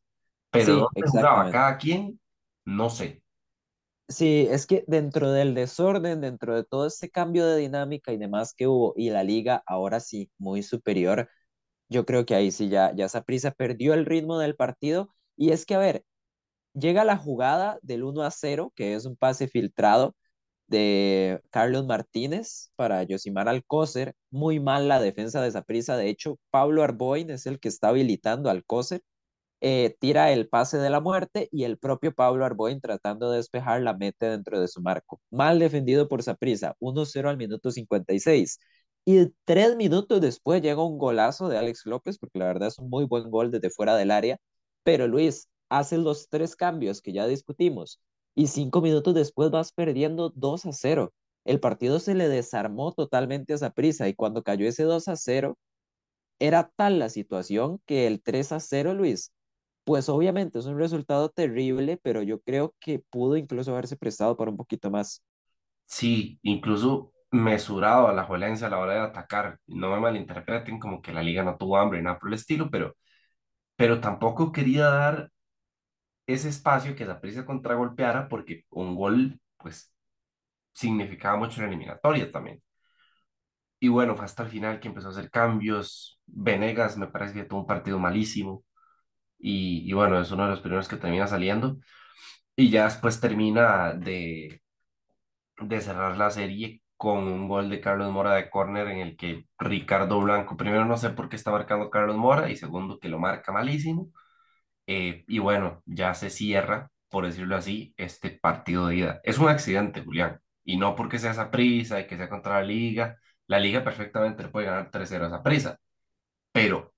pero 0.51 0.77
Sí, 0.77 0.91
dónde 0.95 1.09
jugaba 1.11 1.51
cada 1.51 1.79
quien, 1.79 2.21
no 2.67 2.91
sé. 2.91 3.23
Sí, 4.09 4.47
es 4.51 4.67
que 4.67 4.85
dentro 4.87 5.31
del 5.33 5.55
desorden, 5.55 6.21
dentro 6.21 6.55
de 6.55 6.65
todo 6.65 6.87
este 6.87 7.09
cambio 7.11 7.47
de 7.47 7.57
dinámica 7.59 8.12
y 8.12 8.19
demás 8.19 8.53
que 8.55 8.67
hubo, 8.67 8.93
y 8.97 9.09
la 9.11 9.25
liga 9.25 9.62
ahora 9.67 10.01
sí, 10.01 10.31
muy 10.39 10.62
superior, 10.62 11.31
yo 11.89 12.07
creo 12.07 12.27
que 12.27 12.35
ahí 12.35 12.51
sí 12.53 12.69
ya, 12.69 12.95
ya 12.95 13.09
Saprissa 13.09 13.53
perdió 13.53 13.95
el 13.95 14.07
ritmo 14.07 14.39
del 14.39 14.57
partido. 14.57 15.15
Y 15.37 15.53
es 15.53 15.67
que, 15.67 15.75
a 15.77 15.79
ver, 15.79 16.05
llega 16.75 17.05
la 17.05 17.17
jugada 17.17 17.79
del 17.83 18.05
uno 18.05 18.23
a 18.23 18.31
cero 18.31 18.73
que 18.76 18.95
es 18.95 19.05
un 19.07 19.17
pase 19.17 19.49
filtrado 19.49 20.14
de 20.69 21.41
Carlos 21.50 21.87
Martínez 21.87 22.71
para 22.76 23.02
Yosimar 23.05 23.49
Alcócer. 23.49 24.14
Muy 24.31 24.61
mal 24.61 24.88
la 24.88 25.00
defensa 25.00 25.43
de 25.43 25.50
Saprissa. 25.52 25.97
De 25.97 26.09
hecho, 26.09 26.38
Pablo 26.50 26.83
Arboin 26.83 27.31
es 27.31 27.47
el 27.47 27.61
que 27.61 27.69
está 27.69 27.88
habilitando 27.88 28.49
a 28.49 28.52
Alcócer 28.52 29.02
eh, 29.64 29.97
tira 30.00 30.33
el 30.33 30.49
pase 30.49 30.79
de 30.79 30.91
la 30.91 31.00
muerte 31.00 31.49
y 31.52 31.62
el 31.64 31.79
propio 31.79 32.12
Pablo 32.14 32.45
Arboin 32.45 32.81
tratando 32.81 33.31
de 33.31 33.37
despejar 33.37 33.81
la 33.81 33.95
mete 33.95 34.26
dentro 34.26 34.61
de 34.61 34.67
su 34.67 34.83
marco. 34.83 35.21
Mal 35.31 35.61
defendido 35.61 36.09
por 36.09 36.23
Saprissa, 36.25 36.75
1-0 36.81 37.29
al 37.29 37.37
minuto 37.37 37.71
56. 37.71 38.59
Y 39.05 39.29
tres 39.45 39.76
minutos 39.76 40.21
después 40.21 40.62
llega 40.62 40.85
un 40.85 40.99
golazo 40.99 41.49
de 41.49 41.59
Alex 41.59 41.87
López, 41.87 42.19
porque 42.19 42.38
la 42.41 42.47
verdad 42.47 42.69
es 42.69 42.79
un 42.81 42.91
muy 42.91 43.05
buen 43.05 43.31
gol 43.31 43.50
desde 43.52 43.71
fuera 43.71 43.97
del 43.97 44.11
área. 44.11 44.38
Pero 44.83 45.07
Luis 45.07 45.49
hace 45.79 45.99
los 45.99 46.29
tres 46.29 46.57
cambios 46.57 47.02
que 47.02 47.12
ya 47.12 47.26
discutimos 47.26 48.00
y 48.35 48.49
cinco 48.49 48.81
minutos 48.81 49.14
después 49.14 49.50
vas 49.50 49.73
perdiendo 49.73 50.31
2 50.35 50.67
a 50.67 50.73
0. 50.73 51.12
El 51.45 51.61
partido 51.61 51.99
se 51.99 52.14
le 52.14 52.29
desarmó 52.29 52.93
totalmente 52.93 53.55
a 53.55 53.59
Saprissa 53.59 54.09
y 54.09 54.14
cuando 54.14 54.43
cayó 54.43 54.67
ese 54.69 54.85
2 54.85 55.09
a 55.09 55.17
0, 55.17 55.59
era 56.38 56.71
tal 56.76 56.99
la 56.99 57.09
situación 57.09 57.81
que 57.87 58.07
el 58.07 58.23
3 58.23 58.52
a 58.52 58.61
0, 58.61 58.95
Luis, 58.95 59.33
pues 59.85 60.09
obviamente 60.09 60.59
es 60.59 60.67
un 60.67 60.79
resultado 60.79 61.31
terrible, 61.31 61.99
pero 62.02 62.23
yo 62.23 62.41
creo 62.41 62.75
que 62.81 63.00
pudo 63.11 63.37
incluso 63.37 63.73
haberse 63.73 63.97
prestado 63.97 64.37
para 64.37 64.50
un 64.50 64.57
poquito 64.57 64.91
más. 64.91 65.23
Sí, 65.87 66.38
incluso 66.43 67.12
mesurado 67.31 68.09
a 68.09 68.12
la 68.12 68.25
Juelense 68.25 68.64
a 68.64 68.69
la 68.71 68.79
hora 68.79 68.95
de 68.95 69.00
atacar. 69.00 69.59
No 69.67 69.91
me 69.91 70.00
malinterpreten 70.00 70.79
como 70.79 71.02
que 71.02 71.12
la 71.12 71.23
liga 71.23 71.43
no 71.45 71.57
tuvo 71.57 71.76
hambre, 71.79 72.02
nada 72.02 72.19
por 72.19 72.29
el 72.29 72.35
estilo, 72.35 72.71
pero, 72.71 72.97
pero 73.76 74.00
tampoco 74.00 74.52
quería 74.52 74.87
dar 74.87 75.31
ese 76.35 76.49
espacio 76.51 76.95
que 76.97 77.07
Saprissa 77.07 77.45
contragolpeara 77.47 78.29
porque 78.29 78.65
un 78.71 78.95
gol, 78.97 79.41
pues, 79.59 79.93
significaba 80.75 81.37
mucho 81.39 81.57
en 81.61 81.62
la 81.65 81.69
eliminatoria 81.69 82.31
también. 82.33 82.62
Y 83.81 83.89
bueno, 83.89 84.15
fue 84.17 84.25
hasta 84.27 84.45
el 84.45 84.51
final 84.51 84.79
que 84.81 84.89
empezó 84.89 85.09
a 85.09 85.11
hacer 85.11 85.31
cambios. 85.31 86.21
Venegas 86.27 86.97
me 86.97 87.09
parece 87.09 87.35
que 87.35 87.45
tuvo 87.45 87.61
un 87.61 87.67
partido 87.67 87.99
malísimo 87.99 88.65
y, 89.39 89.89
y 89.91 89.95
bueno, 89.95 90.21
es 90.21 90.31
uno 90.33 90.45
de 90.45 90.51
los 90.51 90.61
primeros 90.61 90.89
que 90.89 90.97
termina 90.99 91.27
saliendo. 91.29 91.79
Y 92.57 92.71
ya 92.71 92.85
después 92.87 93.21
termina 93.21 93.95
de, 93.95 94.62
de 95.61 95.81
cerrar 95.81 96.17
la 96.19 96.31
serie 96.31 96.83
con 96.97 97.19
un 97.29 97.49
gol 97.49 97.71
de 97.71 97.81
Carlos 97.81 98.12
Mora 98.12 98.35
de 98.35 98.51
córner 98.51 98.89
en 98.89 98.99
el 98.99 99.17
que 99.17 99.47
Ricardo 99.59 100.21
Blanco, 100.21 100.57
primero 100.57 100.85
no 100.85 100.97
sé 100.97 101.11
por 101.11 101.29
qué 101.29 101.37
está 101.37 101.51
marcando 101.51 101.91
Carlos 101.91 102.17
Mora 102.17 102.51
y 102.51 102.57
segundo 102.57 102.99
que 102.99 103.09
lo 103.09 103.19
marca 103.19 103.53
malísimo. 103.53 104.09
Eh, 104.87 105.25
y 105.29 105.39
bueno, 105.39 105.83
ya 105.87 106.15
se 106.15 106.31
cierra, 106.31 106.91
por 107.09 107.27
decirlo 107.27 107.57
así, 107.57 107.95
este 107.97 108.31
partido 108.31 108.89
de 108.89 108.97
ida. 108.97 109.21
Es 109.25 109.39
un 109.39 109.49
accidente, 109.49 110.03
Julián, 110.05 110.41
y 110.65 110.77
no 110.77 110.95
porque 110.97 111.19
sea 111.19 111.33
esa 111.33 111.51
prisa 111.51 112.01
y 112.01 112.07
que 112.07 112.17
sea 112.17 112.29
contra 112.29 112.55
la 112.61 112.62
liga, 112.65 113.19
La 113.47 113.59
liga 113.61 113.85
perfectamente 113.85 114.49
puede 114.49 114.67
ganar 114.67 114.91
3-0 114.91 115.27
a 115.27 115.43
prisa, 115.43 115.79
pero 116.53 116.95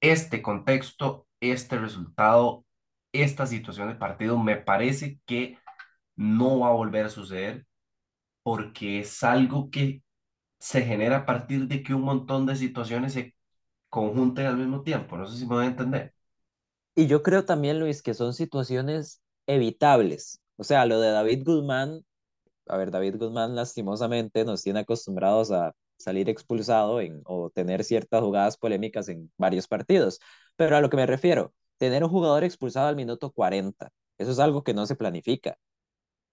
este 0.00 0.42
contexto, 0.42 1.26
este 1.40 1.78
resultado, 1.78 2.64
esta 3.12 3.46
situación 3.46 3.88
de 3.88 3.94
partido 3.96 4.38
me 4.38 4.56
parece 4.56 5.20
que 5.26 5.58
no 6.16 6.60
va 6.60 6.68
a 6.70 6.72
volver 6.72 7.06
a 7.06 7.10
suceder 7.10 7.66
porque 8.42 9.00
es 9.00 9.22
algo 9.24 9.70
que 9.70 10.02
se 10.60 10.82
genera 10.84 11.18
a 11.18 11.26
partir 11.26 11.68
de 11.68 11.82
que 11.82 11.94
un 11.94 12.02
montón 12.02 12.46
de 12.46 12.56
situaciones 12.56 13.12
se 13.14 13.34
conjunten 13.88 14.46
al 14.46 14.58
mismo 14.58 14.82
tiempo. 14.82 15.16
No 15.18 15.26
sé 15.26 15.38
si 15.38 15.46
me 15.46 15.56
voy 15.56 15.64
a 15.66 15.68
entender. 15.68 16.14
Y 17.00 17.06
yo 17.06 17.22
creo 17.22 17.46
también, 17.46 17.80
Luis, 17.80 18.02
que 18.02 18.12
son 18.12 18.34
situaciones 18.34 19.22
evitables. 19.46 20.38
O 20.56 20.64
sea, 20.64 20.84
lo 20.84 21.00
de 21.00 21.10
David 21.10 21.44
Guzmán, 21.46 22.04
a 22.66 22.76
ver, 22.76 22.90
David 22.90 23.16
Guzmán 23.16 23.56
lastimosamente 23.56 24.44
nos 24.44 24.62
tiene 24.62 24.80
acostumbrados 24.80 25.50
a 25.50 25.72
salir 25.96 26.28
expulsado 26.28 27.00
en, 27.00 27.22
o 27.24 27.48
tener 27.48 27.84
ciertas 27.84 28.20
jugadas 28.22 28.58
polémicas 28.58 29.08
en 29.08 29.32
varios 29.38 29.66
partidos. 29.66 30.20
Pero 30.56 30.76
a 30.76 30.82
lo 30.82 30.90
que 30.90 30.98
me 30.98 31.06
refiero, 31.06 31.54
tener 31.78 32.04
un 32.04 32.10
jugador 32.10 32.44
expulsado 32.44 32.88
al 32.88 32.96
minuto 32.96 33.32
40, 33.32 33.90
eso 34.18 34.32
es 34.32 34.38
algo 34.38 34.62
que 34.62 34.74
no 34.74 34.86
se 34.86 34.94
planifica. 34.94 35.56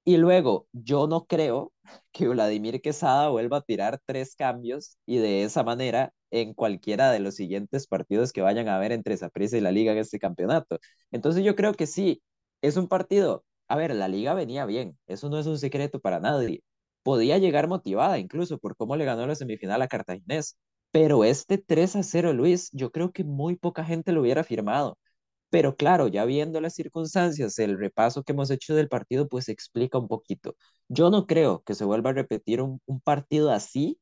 Y 0.07 0.15
luego, 0.17 0.67
yo 0.71 1.05
no 1.07 1.25
creo 1.25 1.73
que 2.13 2.29
Vladimir 2.29 2.81
Quesada 2.81 3.27
vuelva 3.27 3.57
a 3.57 3.61
tirar 3.61 3.99
tres 4.05 4.35
cambios 4.35 4.97
y 5.05 5.17
de 5.17 5.43
esa 5.43 5.63
manera 5.63 6.13
en 6.31 6.53
cualquiera 6.53 7.11
de 7.11 7.19
los 7.19 7.35
siguientes 7.35 7.87
partidos 7.87 8.31
que 8.31 8.39
vayan 8.41 8.69
a 8.69 8.77
haber 8.77 8.93
entre 8.93 9.17
Saprissa 9.17 9.57
y 9.57 9.61
la 9.61 9.71
Liga 9.73 9.91
en 9.91 9.97
este 9.97 10.17
campeonato. 10.17 10.79
Entonces 11.11 11.43
yo 11.43 11.57
creo 11.57 11.73
que 11.73 11.87
sí, 11.87 12.21
es 12.61 12.77
un 12.77 12.87
partido. 12.87 13.43
A 13.67 13.75
ver, 13.75 13.93
la 13.95 14.07
Liga 14.07 14.33
venía 14.33 14.65
bien, 14.65 14.97
eso 15.07 15.29
no 15.29 15.39
es 15.39 15.45
un 15.45 15.57
secreto 15.59 15.99
para 15.99 16.21
nadie. 16.21 16.63
Podía 17.03 17.37
llegar 17.37 17.67
motivada 17.67 18.17
incluso 18.17 18.59
por 18.59 18.77
cómo 18.77 18.95
le 18.95 19.03
ganó 19.05 19.27
la 19.27 19.35
semifinal 19.35 19.81
a 19.81 19.89
Cartaginés, 19.89 20.57
pero 20.91 21.25
este 21.25 21.57
3 21.57 21.97
a 21.97 22.03
0, 22.03 22.31
Luis, 22.33 22.69
yo 22.71 22.91
creo 22.93 23.11
que 23.11 23.25
muy 23.25 23.57
poca 23.57 23.83
gente 23.83 24.13
lo 24.13 24.21
hubiera 24.21 24.45
firmado. 24.45 24.97
Pero 25.49 25.75
claro, 25.77 26.07
ya 26.07 26.25
viendo 26.25 26.61
las 26.61 26.73
circunstancias, 26.75 27.57
el 27.59 27.77
repaso 27.79 28.23
que 28.23 28.33
hemos 28.33 28.51
hecho 28.51 28.75
del 28.75 28.89
partido, 28.89 29.27
pues 29.29 29.49
explica 29.49 29.97
un 29.97 30.07
poquito. 30.07 30.55
Yo 30.89 31.09
no 31.09 31.25
creo 31.27 31.63
que 31.63 31.75
se 31.75 31.85
vuelva 31.85 32.09
a 32.11 32.13
repetir 32.13 32.61
un, 32.61 32.81
un 32.85 32.99
partido 33.01 33.51
así 33.51 33.99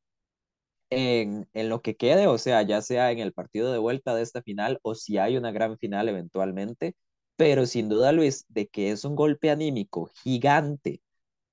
en, 0.90 1.48
en 1.54 1.68
lo 1.68 1.82
que 1.82 1.96
quede, 1.96 2.26
o 2.28 2.38
sea, 2.38 2.62
ya 2.62 2.82
sea 2.82 3.10
en 3.12 3.18
el 3.18 3.32
partido 3.32 3.72
de 3.72 3.78
vuelta 3.78 4.14
de 4.14 4.22
esta 4.22 4.42
final 4.42 4.78
o 4.82 4.94
si 4.94 5.18
hay 5.18 5.36
una 5.36 5.52
gran 5.52 5.78
final 5.78 6.08
eventualmente, 6.08 6.96
pero 7.36 7.66
sin 7.66 7.88
duda, 7.88 8.12
Luis, 8.12 8.46
de 8.48 8.68
que 8.68 8.90
es 8.92 9.04
un 9.04 9.16
golpe 9.16 9.50
anímico 9.50 10.10
gigante 10.22 11.02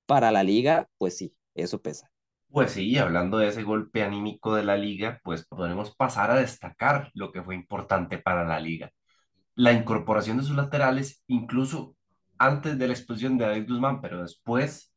para 0.08 0.32
la 0.32 0.44
liga, 0.44 0.90
pues 0.98 1.18
sí, 1.18 1.36
eso 1.56 1.82
pesa. 1.82 2.12
Pues 2.50 2.72
sí, 2.74 2.98
hablando 3.00 3.40
de 3.40 3.48
ese 3.50 3.64
golpe 3.64 4.04
anímico 4.04 4.56
de 4.56 4.64
la 4.64 4.78
liga, 4.78 5.20
pues 5.24 5.46
podemos 5.48 5.96
pasar 5.96 6.30
a 6.32 6.36
destacar 6.36 7.10
lo 7.16 7.32
que 7.32 7.42
fue 7.44 7.56
importante 7.56 8.20
para 8.20 8.44
la 8.46 8.60
liga. 8.60 8.92
La 9.56 9.74
incorporación 9.74 10.38
de 10.38 10.44
sus 10.44 10.56
laterales, 10.56 11.24
incluso 11.28 11.96
antes 12.38 12.78
de 12.78 12.88
la 12.88 12.94
expulsión 12.94 13.38
de 13.38 13.46
David 13.46 13.68
Guzmán, 13.70 14.02
pero 14.02 14.22
después 14.22 14.94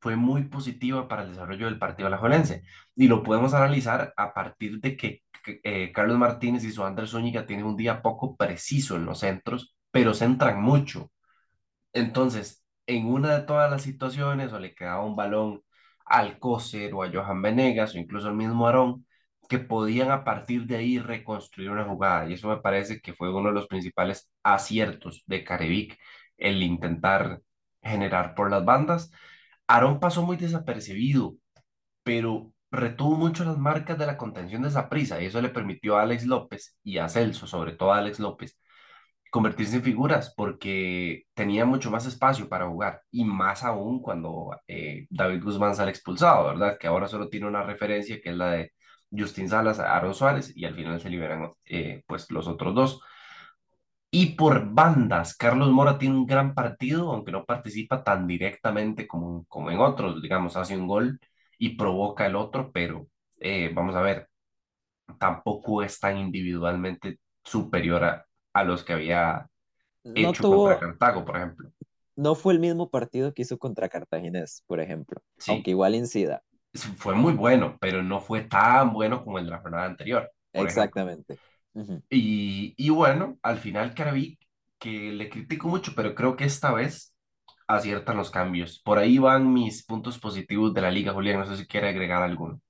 fue 0.00 0.16
muy 0.16 0.44
positiva 0.44 1.08
para 1.08 1.22
el 1.22 1.30
desarrollo 1.30 1.66
del 1.66 1.78
partido 1.78 2.06
alajuelense. 2.08 2.62
Y 2.96 3.08
lo 3.08 3.22
podemos 3.22 3.54
analizar 3.54 4.12
a 4.16 4.32
partir 4.34 4.80
de 4.80 4.96
que, 4.96 5.22
eh, 5.64 5.92
Carlos 5.92 6.18
Martínez 6.18 6.64
y 6.64 6.72
su 6.72 6.84
Andrés 6.84 7.10
Zúñiga 7.10 7.46
tienen 7.46 7.66
un 7.66 7.76
día 7.76 8.02
poco 8.02 8.36
preciso 8.36 8.96
en 8.96 9.06
los 9.06 9.20
centros, 9.20 9.76
pero 9.90 10.14
centran 10.14 10.60
mucho. 10.62 11.10
Entonces, 11.92 12.64
en 12.86 13.06
una 13.06 13.38
de 13.38 13.46
todas 13.46 13.70
las 13.70 13.82
situaciones, 13.82 14.52
o 14.52 14.58
le 14.58 14.74
quedaba 14.74 15.04
un 15.04 15.16
balón 15.16 15.62
al 16.06 16.38
Coser 16.38 16.94
o 16.94 17.02
a 17.04 17.10
Johan 17.12 17.42
Venegas 17.42 17.94
o 17.94 17.98
incluso 17.98 18.28
al 18.28 18.36
mismo 18.36 18.66
Aarón, 18.66 19.06
que 19.50 19.58
podían 19.58 20.12
a 20.12 20.24
partir 20.24 20.66
de 20.66 20.76
ahí 20.76 20.98
reconstruir 21.00 21.70
una 21.70 21.84
jugada. 21.84 22.28
Y 22.30 22.34
eso 22.34 22.48
me 22.48 22.58
parece 22.58 23.00
que 23.00 23.14
fue 23.14 23.34
uno 23.34 23.48
de 23.50 23.54
los 23.56 23.66
principales 23.68 24.30
aciertos 24.44 25.24
de 25.26 25.44
Carevic, 25.44 25.98
el 26.38 26.62
intentar 26.62 27.42
generar 27.82 28.34
por 28.36 28.50
las 28.50 28.64
bandas. 28.64 29.10
Aarón 29.66 30.00
pasó 30.00 30.22
muy 30.24 30.36
desapercibido, 30.36 31.34
pero 32.04 32.52
retuvo 32.70 33.16
mucho 33.16 33.44
las 33.44 33.58
marcas 33.58 33.98
de 33.98 34.06
la 34.06 34.16
contención 34.16 34.62
de 34.62 34.68
esa 34.68 34.88
prisa 34.88 35.20
y 35.20 35.26
eso 35.26 35.42
le 35.42 35.48
permitió 35.50 35.98
a 35.98 36.02
Alex 36.02 36.26
López 36.26 36.78
y 36.84 36.98
a 36.98 37.08
Celso, 37.08 37.46
sobre 37.48 37.72
todo 37.72 37.92
a 37.92 37.98
Alex 37.98 38.20
López, 38.20 38.58
convertirse 39.30 39.76
en 39.76 39.82
figuras 39.84 40.34
porque 40.36 41.24
tenía 41.34 41.64
mucho 41.64 41.90
más 41.90 42.06
espacio 42.06 42.48
para 42.48 42.68
jugar 42.68 43.02
y 43.10 43.24
más 43.24 43.64
aún 43.64 44.02
cuando 44.02 44.50
eh, 44.68 45.06
David 45.10 45.42
Guzmán 45.44 45.74
sale 45.76 45.90
expulsado, 45.90 46.48
¿verdad? 46.48 46.78
Que 46.78 46.86
ahora 46.88 47.08
solo 47.08 47.28
tiene 47.28 47.46
una 47.48 47.62
referencia 47.64 48.20
que 48.20 48.30
es 48.30 48.36
la 48.36 48.50
de 48.52 48.72
Justin 49.10 49.48
Salas, 49.48 49.78
Aaron 49.80 50.14
Suárez 50.14 50.52
y 50.56 50.64
al 50.64 50.74
final 50.74 51.00
se 51.00 51.10
liberan 51.10 51.52
eh, 51.66 52.02
pues 52.06 52.30
los 52.30 52.48
otros 52.48 52.74
dos. 52.74 53.00
Y 54.12 54.34
por 54.34 54.72
bandas, 54.74 55.36
Carlos 55.36 55.70
Mora 55.70 55.96
tiene 55.98 56.16
un 56.16 56.26
gran 56.26 56.54
partido, 56.54 57.12
aunque 57.12 57.30
no 57.32 57.44
participa 57.44 58.02
tan 58.02 58.26
directamente 58.26 59.06
como, 59.06 59.44
como 59.46 59.70
en 59.70 59.78
otros, 59.78 60.20
digamos, 60.20 60.56
hace 60.56 60.76
un 60.76 60.88
gol 60.88 61.20
y 61.58 61.76
provoca 61.76 62.26
el 62.26 62.34
otro, 62.36 62.72
pero 62.72 63.06
eh, 63.38 63.70
vamos 63.72 63.94
a 63.94 64.00
ver, 64.00 64.28
tampoco 65.18 65.82
es 65.82 66.00
tan 66.00 66.18
individualmente 66.18 67.20
superior 67.44 68.04
a, 68.04 68.26
a 68.54 68.64
los 68.64 68.84
que 68.84 68.94
había 68.94 69.46
No 70.04 70.28
hecho 70.28 70.46
contra 70.46 70.78
Cartago, 70.78 71.24
por 71.24 71.36
ejemplo. 71.36 71.72
no 72.16 72.34
fue 72.36 72.52
el 72.52 72.60
mismo 72.60 72.90
partido 72.90 73.34
que 73.34 73.42
hizo 73.42 73.58
contra 73.58 73.88
Cartaginés, 73.88 74.62
por 74.66 74.80
ejemplo, 74.80 75.22
aunque 75.46 75.70
igual 75.70 75.94
incida. 75.94 76.42
Fue 76.74 77.14
muy 77.14 77.32
bueno, 77.32 77.76
pero 77.80 78.02
no 78.02 78.20
fue 78.20 78.42
tan 78.42 78.92
bueno 78.92 79.24
como 79.24 79.38
el 79.38 79.44
de 79.46 79.50
la 79.50 79.60
jornada 79.60 79.86
anterior. 79.86 80.30
Exactamente. 80.52 81.38
Y, 82.08 82.74
y 82.76 82.90
bueno, 82.90 83.38
al 83.42 83.58
final 83.58 83.94
Caraví, 83.94 84.38
que 84.78 85.12
le 85.12 85.28
critico 85.30 85.68
mucho, 85.68 85.92
pero 85.94 86.14
creo 86.14 86.36
que 86.36 86.44
esta 86.44 86.72
vez 86.72 87.14
aciertan 87.68 88.16
los 88.16 88.30
cambios. 88.30 88.80
Por 88.80 88.98
ahí 88.98 89.18
van 89.18 89.52
mis 89.52 89.84
puntos 89.84 90.18
positivos 90.18 90.74
de 90.74 90.80
la 90.80 90.90
liga, 90.90 91.12
Julián. 91.12 91.38
No 91.40 91.46
sé 91.46 91.56
si 91.56 91.66
quiere 91.66 91.88
agregar 91.88 92.22
alguno. 92.22 92.60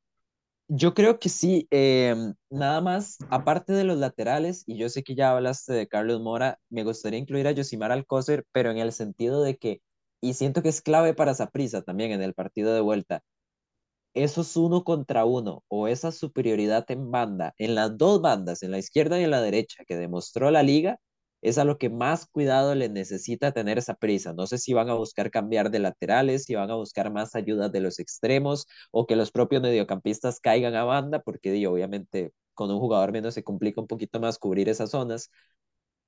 Yo 0.72 0.94
creo 0.94 1.18
que 1.18 1.28
sí, 1.28 1.66
em, 1.72 2.34
nada 2.48 2.80
más, 2.80 3.18
aparte 3.28 3.72
de 3.72 3.82
los 3.82 3.98
laterales, 3.98 4.62
y 4.66 4.78
yo 4.78 4.88
sé 4.88 5.02
que 5.02 5.16
ya 5.16 5.32
hablaste 5.32 5.72
de 5.72 5.88
Carlos 5.88 6.20
Mora, 6.20 6.60
me 6.68 6.84
gustaría 6.84 7.18
incluir 7.18 7.48
a 7.48 7.50
Yosimar 7.52 7.90
Alcócer, 7.90 8.44
pero 8.52 8.70
en 8.70 8.78
el 8.78 8.92
sentido 8.92 9.42
de 9.42 9.56
que, 9.56 9.82
y 10.20 10.34
siento 10.34 10.62
que 10.62 10.68
es 10.68 10.80
clave 10.80 11.12
para 11.12 11.34
Saprissa 11.34 11.82
también 11.82 12.12
en 12.12 12.22
el 12.22 12.34
partido 12.34 12.72
de 12.72 12.80
vuelta, 12.80 13.22
esos 14.14 14.57
uno 14.57 14.85
contra 14.85 15.25
uno 15.25 15.64
o 15.68 15.88
esa 15.88 16.12
superioridad 16.12 16.85
en 16.90 17.11
banda, 17.11 17.55
en 17.59 17.75
las 17.75 17.96
dos 17.99 18.20
bandas, 18.23 18.62
en 18.62 18.70
la 18.73 18.79
izquierda 18.79 19.20
y 19.20 19.25
en 19.25 19.31
la 19.31 19.40
derecha, 19.42 19.85
que 19.87 19.96
demostró 19.96 20.51
la 20.51 20.62
liga, 20.62 20.99
es 21.42 21.57
a 21.59 21.64
lo 21.64 21.79
que 21.79 21.88
más 21.90 22.27
cuidado 22.27 22.75
le 22.75 22.88
necesita 22.88 23.53
tener 23.53 23.79
esa 23.79 23.94
prisa. 23.94 24.33
No 24.35 24.46
sé 24.46 24.59
si 24.59 24.73
van 24.75 24.90
a 24.90 24.94
buscar 24.94 25.31
cambiar 25.31 25.70
de 25.70 25.79
laterales, 25.79 26.44
si 26.44 26.55
van 26.55 26.70
a 26.70 26.75
buscar 26.77 27.11
más 27.12 27.35
ayuda 27.35 27.68
de 27.70 27.81
los 27.81 27.99
extremos 27.99 28.66
o 28.90 29.07
que 29.07 29.16
los 29.16 29.31
propios 29.33 29.62
mediocampistas 29.62 30.40
caigan 30.40 30.75
a 30.75 30.85
banda, 30.85 31.20
porque 31.23 31.66
obviamente 31.66 32.33
con 32.55 32.70
un 32.70 32.79
jugador 32.79 33.12
menos 33.12 33.33
se 33.35 33.42
complica 33.44 33.81
un 33.81 33.87
poquito 33.87 34.20
más 34.20 34.38
cubrir 34.38 34.68
esas 34.68 34.90
zonas, 34.90 35.31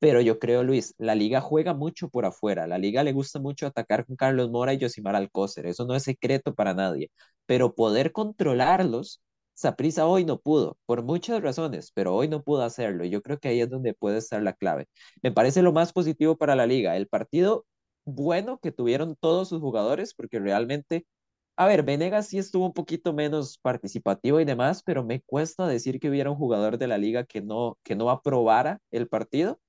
pero 0.02 0.20
yo 0.20 0.40
creo, 0.40 0.64
Luis, 0.64 0.94
la 0.98 1.14
liga 1.14 1.40
juega 1.40 1.74
mucho 1.74 2.08
por 2.08 2.24
afuera. 2.24 2.66
La 2.66 2.76
liga 2.76 3.04
le 3.04 3.12
gusta 3.12 3.38
mucho 3.38 3.68
atacar 3.68 4.04
con 4.04 4.16
Carlos 4.16 4.50
Mora 4.50 4.74
y 4.74 4.80
Josimar 4.80 5.14
Alcócer. 5.14 5.64
Eso 5.66 5.86
no 5.86 5.94
es 5.94 6.02
secreto 6.02 6.54
para 6.56 6.74
nadie. 6.74 7.12
Pero 7.46 7.76
poder 7.76 8.10
controlarlos, 8.10 9.22
Saprissa 9.54 10.06
hoy 10.06 10.24
no 10.24 10.40
pudo, 10.40 10.76
por 10.86 11.04
muchas 11.04 11.40
razones, 11.40 11.92
pero 11.94 12.16
hoy 12.16 12.26
no 12.26 12.42
pudo 12.42 12.64
hacerlo. 12.64 13.04
Yo 13.04 13.22
creo 13.22 13.38
que 13.38 13.46
ahí 13.48 13.60
es 13.60 13.70
donde 13.70 13.94
puede 13.94 14.18
estar 14.18 14.42
la 14.42 14.54
clave. 14.54 14.88
Me 15.22 15.30
parece 15.30 15.62
lo 15.62 15.72
más 15.72 15.92
positivo 15.92 16.36
para 16.36 16.56
la 16.56 16.66
liga. 16.66 16.96
El 16.96 17.06
partido 17.06 17.64
bueno 18.04 18.58
que 18.58 18.72
tuvieron 18.72 19.14
todos 19.20 19.50
sus 19.50 19.60
jugadores, 19.60 20.14
porque 20.14 20.40
realmente, 20.40 21.06
a 21.56 21.66
ver, 21.66 21.84
Venegas 21.84 22.26
sí 22.28 22.38
estuvo 22.38 22.66
un 22.66 22.72
poquito 22.74 23.12
menos 23.12 23.56
participativo 23.58 24.40
y 24.40 24.44
demás, 24.44 24.82
pero 24.84 25.04
me 25.04 25.22
cuesta 25.22 25.68
decir 25.68 26.00
que 26.00 26.10
hubiera 26.10 26.30
un 26.30 26.36
jugador 26.36 26.76
de 26.78 26.88
la 26.88 26.98
liga 26.98 27.24
que 27.24 27.40
no, 27.40 27.78
que 27.84 27.94
no 27.96 28.10
aprobara 28.10 28.80
el 28.90 29.08
partido 29.08 29.60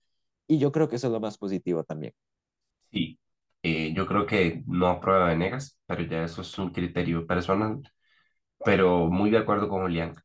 y 0.55 0.59
yo 0.59 0.71
creo 0.71 0.89
que 0.89 0.97
eso 0.97 1.07
es 1.07 1.13
lo 1.13 1.19
más 1.19 1.37
positivo 1.37 1.83
también. 1.83 2.13
Sí, 2.91 3.19
eh, 3.63 3.93
yo 3.95 4.05
creo 4.07 4.25
que 4.25 4.63
no 4.67 4.87
aprueba 4.87 5.27
Venegas, 5.29 5.79
pero 5.85 6.03
ya 6.03 6.23
eso 6.23 6.41
es 6.41 6.57
un 6.59 6.71
criterio 6.71 7.25
personal. 7.27 7.81
Pero 8.63 9.07
muy 9.09 9.31
de 9.31 9.39
acuerdo 9.39 9.69
con 9.69 9.83
Julián. 9.83 10.15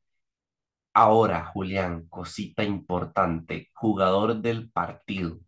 Ahora, 0.93 1.47
Julián, 1.47 2.07
cosita 2.11 2.63
importante, 2.63 3.71
jugador 3.73 4.43
del 4.43 4.71
partido. 4.71 5.39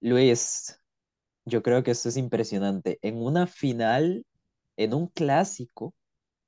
Luis, 0.00 0.80
yo 1.46 1.62
creo 1.62 1.82
que 1.84 1.92
esto 1.92 2.08
es 2.10 2.16
impresionante. 2.16 2.98
En 3.02 3.18
una 3.22 3.46
final, 3.46 4.26
en 4.76 4.94
un 4.94 5.08
clásico, 5.08 5.94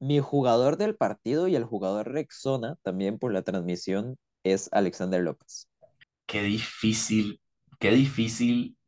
mi 0.00 0.20
jugador 0.20 0.76
del 0.78 0.96
partido 0.96 1.48
y 1.48 1.56
el 1.56 1.64
jugador 1.64 2.12
Rexona, 2.12 2.76
también 2.82 3.18
por 3.18 3.32
la 3.32 3.42
transmisión, 3.42 4.18
es 4.44 4.68
Alexander 4.72 5.22
López. 5.22 5.68
Qué 6.26 6.42
difícil, 6.42 7.40
qué 7.80 7.92
difícil 7.92 8.78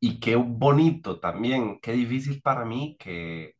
y 0.00 0.20
qué 0.20 0.36
bonito 0.36 1.20
también, 1.20 1.80
qué 1.80 1.92
difícil 1.92 2.42
para 2.42 2.64
mí 2.64 2.96
que, 2.98 3.54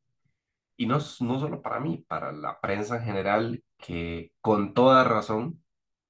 y 0.77 0.87
no, 0.87 0.97
no 1.21 1.41
solo 1.41 1.63
para 1.63 1.81
mí, 1.81 2.05
para 2.09 2.33
la 2.33 2.61
prensa 2.61 2.97
en 2.99 3.05
general, 3.05 3.65
que 3.79 4.33
con 4.41 4.75
toda 4.75 5.05
razón 5.05 5.63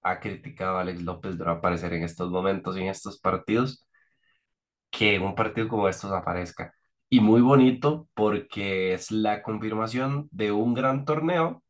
ha 0.03 0.21
criticado 0.21 0.79
a 0.79 0.83
Alex 0.83 1.03
López 1.03 1.39
de 1.39 1.45
no 1.45 1.53
aparecer 1.53 1.95
en 1.95 2.05
estos 2.05 2.31
momentos 2.31 2.77
y 2.77 2.83
en 2.83 2.89
estos 2.89 3.21
partidos, 3.21 3.87
que 4.91 5.19
un 5.19 5.35
partido 5.35 5.69
como 5.69 5.89
estos 5.89 6.13
aparezca. 6.13 6.75
Y 7.09 7.21
muy 7.21 7.41
bonito 7.43 8.09
porque 8.15 8.95
es 8.95 9.11
la 9.11 9.43
confirmación 9.43 10.29
de 10.31 10.53
un 10.53 10.75
gran 10.75 11.05
torneo 11.05 11.63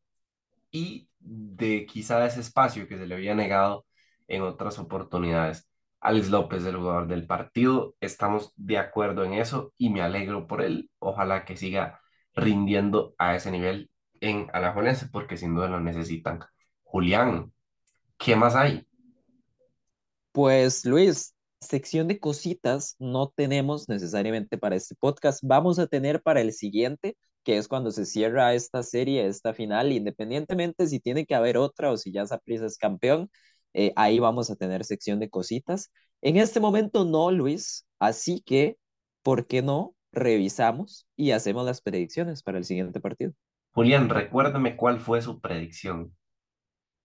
y 0.71 1.09
de 1.21 1.87
quizá 1.87 2.25
ese 2.27 2.41
espacio 2.41 2.89
que 2.89 2.99
se 2.99 3.07
le 3.07 3.15
había 3.15 3.35
negado 3.35 3.87
en 4.29 4.43
otras 4.43 4.79
oportunidades. 4.79 5.69
Alex 6.03 6.31
López, 6.31 6.65
el 6.65 6.77
jugador 6.77 7.07
del 7.07 7.27
partido, 7.27 7.95
estamos 8.01 8.53
de 8.57 8.77
acuerdo 8.77 9.25
en 9.25 9.35
eso 9.35 9.73
y 9.79 9.89
me 9.91 10.03
alegro 10.03 10.49
por 10.49 10.61
él. 10.61 10.91
Ojalá 10.99 11.45
que 11.45 11.57
siga 11.57 12.01
rindiendo 12.35 13.15
a 13.19 13.37
ese 13.37 13.53
nivel 13.53 13.89
en 14.21 14.49
Alajuelense 14.53 15.07
porque 15.07 15.37
sin 15.37 15.55
duda 15.55 15.69
lo 15.69 15.81
necesitan. 15.81 16.41
Julián, 16.83 17.53
¿qué 18.19 18.35
más 18.35 18.57
hay? 18.57 18.85
Pues 20.33 20.85
Luis, 20.85 21.37
sección 21.61 22.09
de 22.09 22.19
cositas 22.19 22.97
no 22.99 23.29
tenemos 23.29 23.89
necesariamente 23.89 24.59
para 24.59 24.75
este 24.75 24.97
podcast. 24.97 25.39
Vamos 25.45 25.79
a 25.79 25.87
tener 25.87 26.21
para 26.21 26.41
el 26.41 26.53
siguiente, 26.53 27.17
que 27.45 27.59
es 27.59 27.69
cuando 27.69 27.93
se 27.93 28.07
cierra 28.07 28.55
esta 28.55 28.83
serie, 28.83 29.27
esta 29.27 29.55
final, 29.55 29.93
independientemente 29.93 30.89
si 30.89 30.99
tiene 30.99 31.27
que 31.27 31.37
haber 31.37 31.59
otra 31.59 31.93
o 31.93 31.97
si 31.97 32.11
ya 32.11 32.27
Saprissa 32.27 32.67
es 32.67 32.77
campeón, 32.77 33.31
eh, 33.75 33.93
ahí 33.97 34.19
vamos 34.19 34.51
a 34.51 34.57
tener 34.57 34.85
sección 34.85 35.19
de 35.21 35.31
cositas. 35.31 35.91
En 36.23 36.37
este 36.37 36.61
momento 36.61 37.05
no, 37.05 37.31
Luis, 37.31 37.87
así 37.99 38.43
que, 38.43 38.79
¿por 39.23 39.47
qué 39.47 39.63
no 39.63 39.95
revisamos 40.13 41.07
y 41.17 41.31
hacemos 41.33 41.65
las 41.67 41.81
predicciones 41.83 42.43
para 42.43 42.59
el 42.59 42.65
siguiente 42.65 43.01
partido? 43.01 43.33
Julián, 43.75 44.09
recuérdame 44.09 44.77
cuál 44.77 44.99
fue 44.99 45.21
su 45.21 45.39
predicción. 45.43 46.17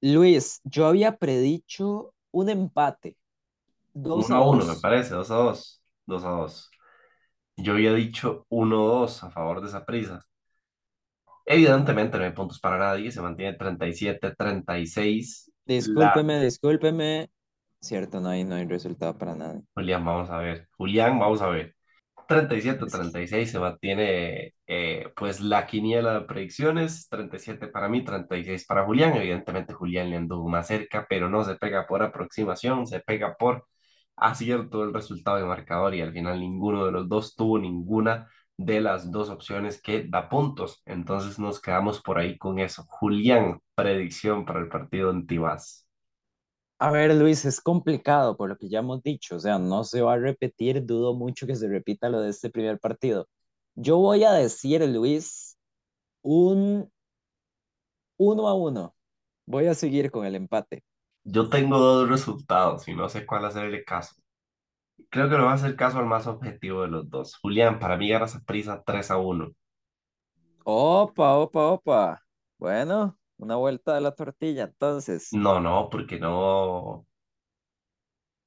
Luis, 0.01 0.59
yo 0.63 0.87
había 0.87 1.17
predicho 1.17 2.13
un 2.31 2.49
empate, 2.49 3.17
dos 3.93 4.31
Uno 4.31 4.35
a 4.35 4.39
a 4.41 4.41
uno, 4.41 4.65
me 4.65 4.75
dos. 4.75 4.77
parece, 4.77 5.13
dos 5.13 5.31
a 5.31 5.35
dos, 5.35 5.81
dos 6.05 6.23
a 6.23 6.29
dos. 6.29 6.71
Yo 7.57 7.73
había 7.73 7.93
dicho 7.93 8.45
uno 8.49 8.85
a 8.85 8.89
dos 8.99 9.23
a 9.23 9.31
favor 9.31 9.61
de 9.61 9.67
esa 9.69 9.85
prisa. 9.85 10.25
Evidentemente 11.45 12.17
no 12.17 12.25
hay 12.25 12.31
puntos 12.31 12.59
para 12.59 12.77
nadie, 12.77 13.11
se 13.11 13.21
mantiene 13.21 13.57
37-36. 13.57 15.46
La... 15.75 16.13
Discúlpeme, 16.15 16.39
discúlpeme. 16.41 17.29
Cierto, 17.81 18.19
no 18.21 18.29
hay, 18.29 18.43
no 18.43 18.55
hay 18.55 18.65
resultado 18.65 19.17
para 19.17 19.35
nada. 19.35 19.61
Julián, 19.75 20.03
vamos 20.05 20.29
a 20.29 20.37
ver. 20.39 20.67
Julián, 20.77 21.19
vamos 21.19 21.41
a 21.41 21.47
ver. 21.49 21.75
Es- 22.79 23.03
37-36 23.07 23.51
se 23.51 23.59
mantiene 23.59 24.53
eh, 24.67 25.11
pues 25.15 25.39
la 25.39 25.65
quiniela 25.65 26.13
de 26.19 26.21
predicciones, 26.25 27.07
37 27.09 27.67
para 27.67 27.87
mí, 27.87 28.03
36 28.03 28.65
para 28.65 28.83
Julián. 28.85 29.15
Evidentemente 29.15 29.73
Julián 29.73 30.09
le 30.09 30.17
anduvo 30.17 30.49
más 30.49 30.67
cerca, 30.67 31.05
pero 31.09 31.29
no 31.29 31.43
se 31.45 31.55
pega 31.55 31.87
por 31.87 32.03
aproximación, 32.03 32.85
se 32.87 32.99
pega 33.01 33.35
por 33.37 33.67
acierto 34.17 34.83
el 34.83 34.93
resultado 34.93 35.37
de 35.37 35.45
marcador 35.45 35.93
y 35.95 36.01
al 36.01 36.11
final 36.11 36.39
ninguno 36.39 36.85
de 36.85 36.91
los 36.91 37.07
dos 37.07 37.35
tuvo 37.35 37.59
ninguna 37.59 38.27
de 38.57 38.81
las 38.81 39.11
dos 39.11 39.29
opciones 39.29 39.81
que 39.81 40.05
da 40.07 40.29
puntos. 40.29 40.81
Entonces 40.85 41.39
nos 41.39 41.61
quedamos 41.61 42.01
por 42.01 42.19
ahí 42.19 42.37
con 42.37 42.59
eso. 42.59 42.85
Julián, 42.89 43.61
predicción 43.75 44.45
para 44.45 44.59
el 44.59 44.69
partido 44.69 45.11
en 45.11 45.27
Tibás. 45.27 45.87
A 46.79 46.91
ver, 46.91 47.13
Luis, 47.15 47.45
es 47.45 47.59
complicado 47.61 48.37
por 48.37 48.49
lo 48.49 48.57
que 48.57 48.69
ya 48.69 48.79
hemos 48.79 49.01
dicho. 49.01 49.35
O 49.35 49.39
sea, 49.39 49.57
no 49.59 49.83
se 49.83 50.01
va 50.01 50.13
a 50.13 50.17
repetir. 50.17 50.85
Dudo 50.85 51.13
mucho 51.15 51.47
que 51.47 51.55
se 51.55 51.67
repita 51.67 52.09
lo 52.09 52.21
de 52.21 52.29
este 52.29 52.49
primer 52.49 52.79
partido. 52.79 53.27
Yo 53.75 53.97
voy 53.97 54.23
a 54.23 54.31
decir, 54.33 54.83
Luis, 54.87 55.57
un 56.23 56.91
uno 58.17 58.47
a 58.47 58.53
uno. 58.53 58.95
Voy 59.45 59.67
a 59.67 59.73
seguir 59.75 60.11
con 60.11 60.25
el 60.25 60.35
empate. 60.35 60.83
Yo 61.23 61.49
tengo 61.49 61.77
dos 61.77 62.09
resultados 62.09 62.87
y 62.87 62.95
no 62.95 63.07
sé 63.09 63.25
cuál 63.25 63.45
hacerle 63.45 63.83
caso. 63.83 64.15
Creo 65.17 65.29
que 65.29 65.35
le 65.37 65.43
va 65.43 65.51
a 65.51 65.55
hacer 65.55 65.75
caso 65.75 65.97
al 65.99 66.05
más 66.05 66.27
objetivo 66.27 66.83
de 66.83 66.89
los 66.89 67.09
dos. 67.09 67.35
Julián, 67.41 67.79
para 67.79 67.97
mí 67.97 68.07
gana 68.09 68.25
esa 68.25 68.39
prisa 68.41 68.83
3 68.85 69.09
a 69.11 69.17
uno. 69.17 69.51
Opa, 70.65 71.37
opa, 71.39 71.67
opa. 71.73 72.23
Bueno, 72.59 73.17
una 73.37 73.55
vuelta 73.55 73.95
de 73.95 74.01
la 74.01 74.11
tortilla, 74.13 74.63
entonces. 74.65 75.39
No, 75.45 75.59
no, 75.61 75.89
porque 75.89 76.19
no. 76.19 77.07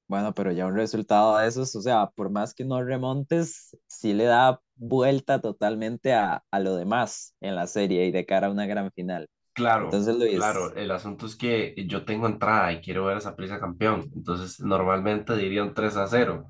Bueno, 0.08 0.34
pero 0.34 0.50
ya 0.52 0.66
un 0.66 0.74
resultado 0.74 1.38
de 1.38 1.46
esos, 1.46 1.74
o 1.76 1.80
sea, 1.82 2.08
por 2.10 2.30
más 2.30 2.52
que 2.54 2.64
no 2.64 2.82
remontes, 2.82 3.76
sí 3.86 4.12
le 4.12 4.24
da 4.24 4.60
vuelta 4.74 5.40
totalmente 5.40 6.12
a, 6.14 6.42
a 6.50 6.58
lo 6.60 6.74
demás 6.76 7.36
en 7.40 7.54
la 7.54 7.66
serie 7.68 8.06
y 8.06 8.10
de 8.10 8.26
cara 8.26 8.48
a 8.48 8.50
una 8.50 8.66
gran 8.66 8.90
final. 8.92 9.28
Claro, 9.52 9.90
Entonces, 9.90 10.16
claro. 10.32 10.72
Luis, 10.72 10.74
El 10.74 10.90
asunto 10.90 11.26
es 11.26 11.36
que 11.36 11.74
yo 11.86 12.04
tengo 12.04 12.26
entrada 12.26 12.72
y 12.72 12.80
quiero 12.80 13.04
ver 13.04 13.16
a 13.16 13.18
esa 13.18 13.36
prisa 13.36 13.60
campeón. 13.60 14.10
Entonces, 14.14 14.60
normalmente 14.60 15.36
diría 15.36 15.62
un 15.64 15.74
3 15.74 15.96
a 15.96 16.06
cero, 16.06 16.48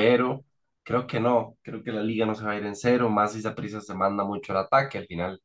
Pero 0.00 0.44
creo 0.82 1.06
que 1.06 1.20
no. 1.20 1.58
Creo 1.62 1.82
que 1.82 1.92
la 1.92 2.02
liga 2.02 2.26
no 2.26 2.34
se 2.34 2.44
va 2.44 2.52
a 2.52 2.56
ir 2.58 2.66
en 2.66 2.76
cero. 2.76 3.08
Más 3.10 3.32
si 3.32 3.42
prisa 3.50 3.80
se 3.80 3.94
manda 3.94 4.24
mucho 4.24 4.52
al 4.52 4.58
ataque. 4.60 4.98
Al 4.98 5.06
final, 5.06 5.42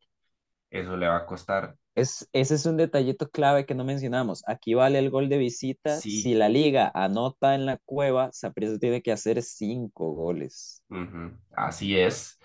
eso 0.72 0.98
le 0.98 1.08
va 1.08 1.18
a 1.18 1.26
costar. 1.28 1.76
es, 1.96 2.28
ese 2.34 2.56
es 2.56 2.66
un 2.66 2.78
detallito 2.78 3.30
clave 3.30 3.66
que 3.66 3.76
no 3.76 3.84
mencionamos. 3.86 4.44
Aquí 4.48 4.74
vale 4.74 5.00
el 5.00 5.10
gol 5.10 5.30
de 5.30 5.38
visita. 5.38 6.04
Si 6.08 6.34
Sí. 6.34 6.34
la 6.34 6.50
liga 6.50 6.92
anota 6.94 7.56
en 7.56 7.66
la 7.66 7.78
cueva, 7.86 8.32
Saprissa 8.34 8.78
tiene 8.80 9.02
que 9.02 9.12
hacer 9.12 9.42
cinco 9.44 10.12
goles. 10.14 10.84
ujú, 10.90 11.38
Así 11.56 11.98
es. 11.98 12.40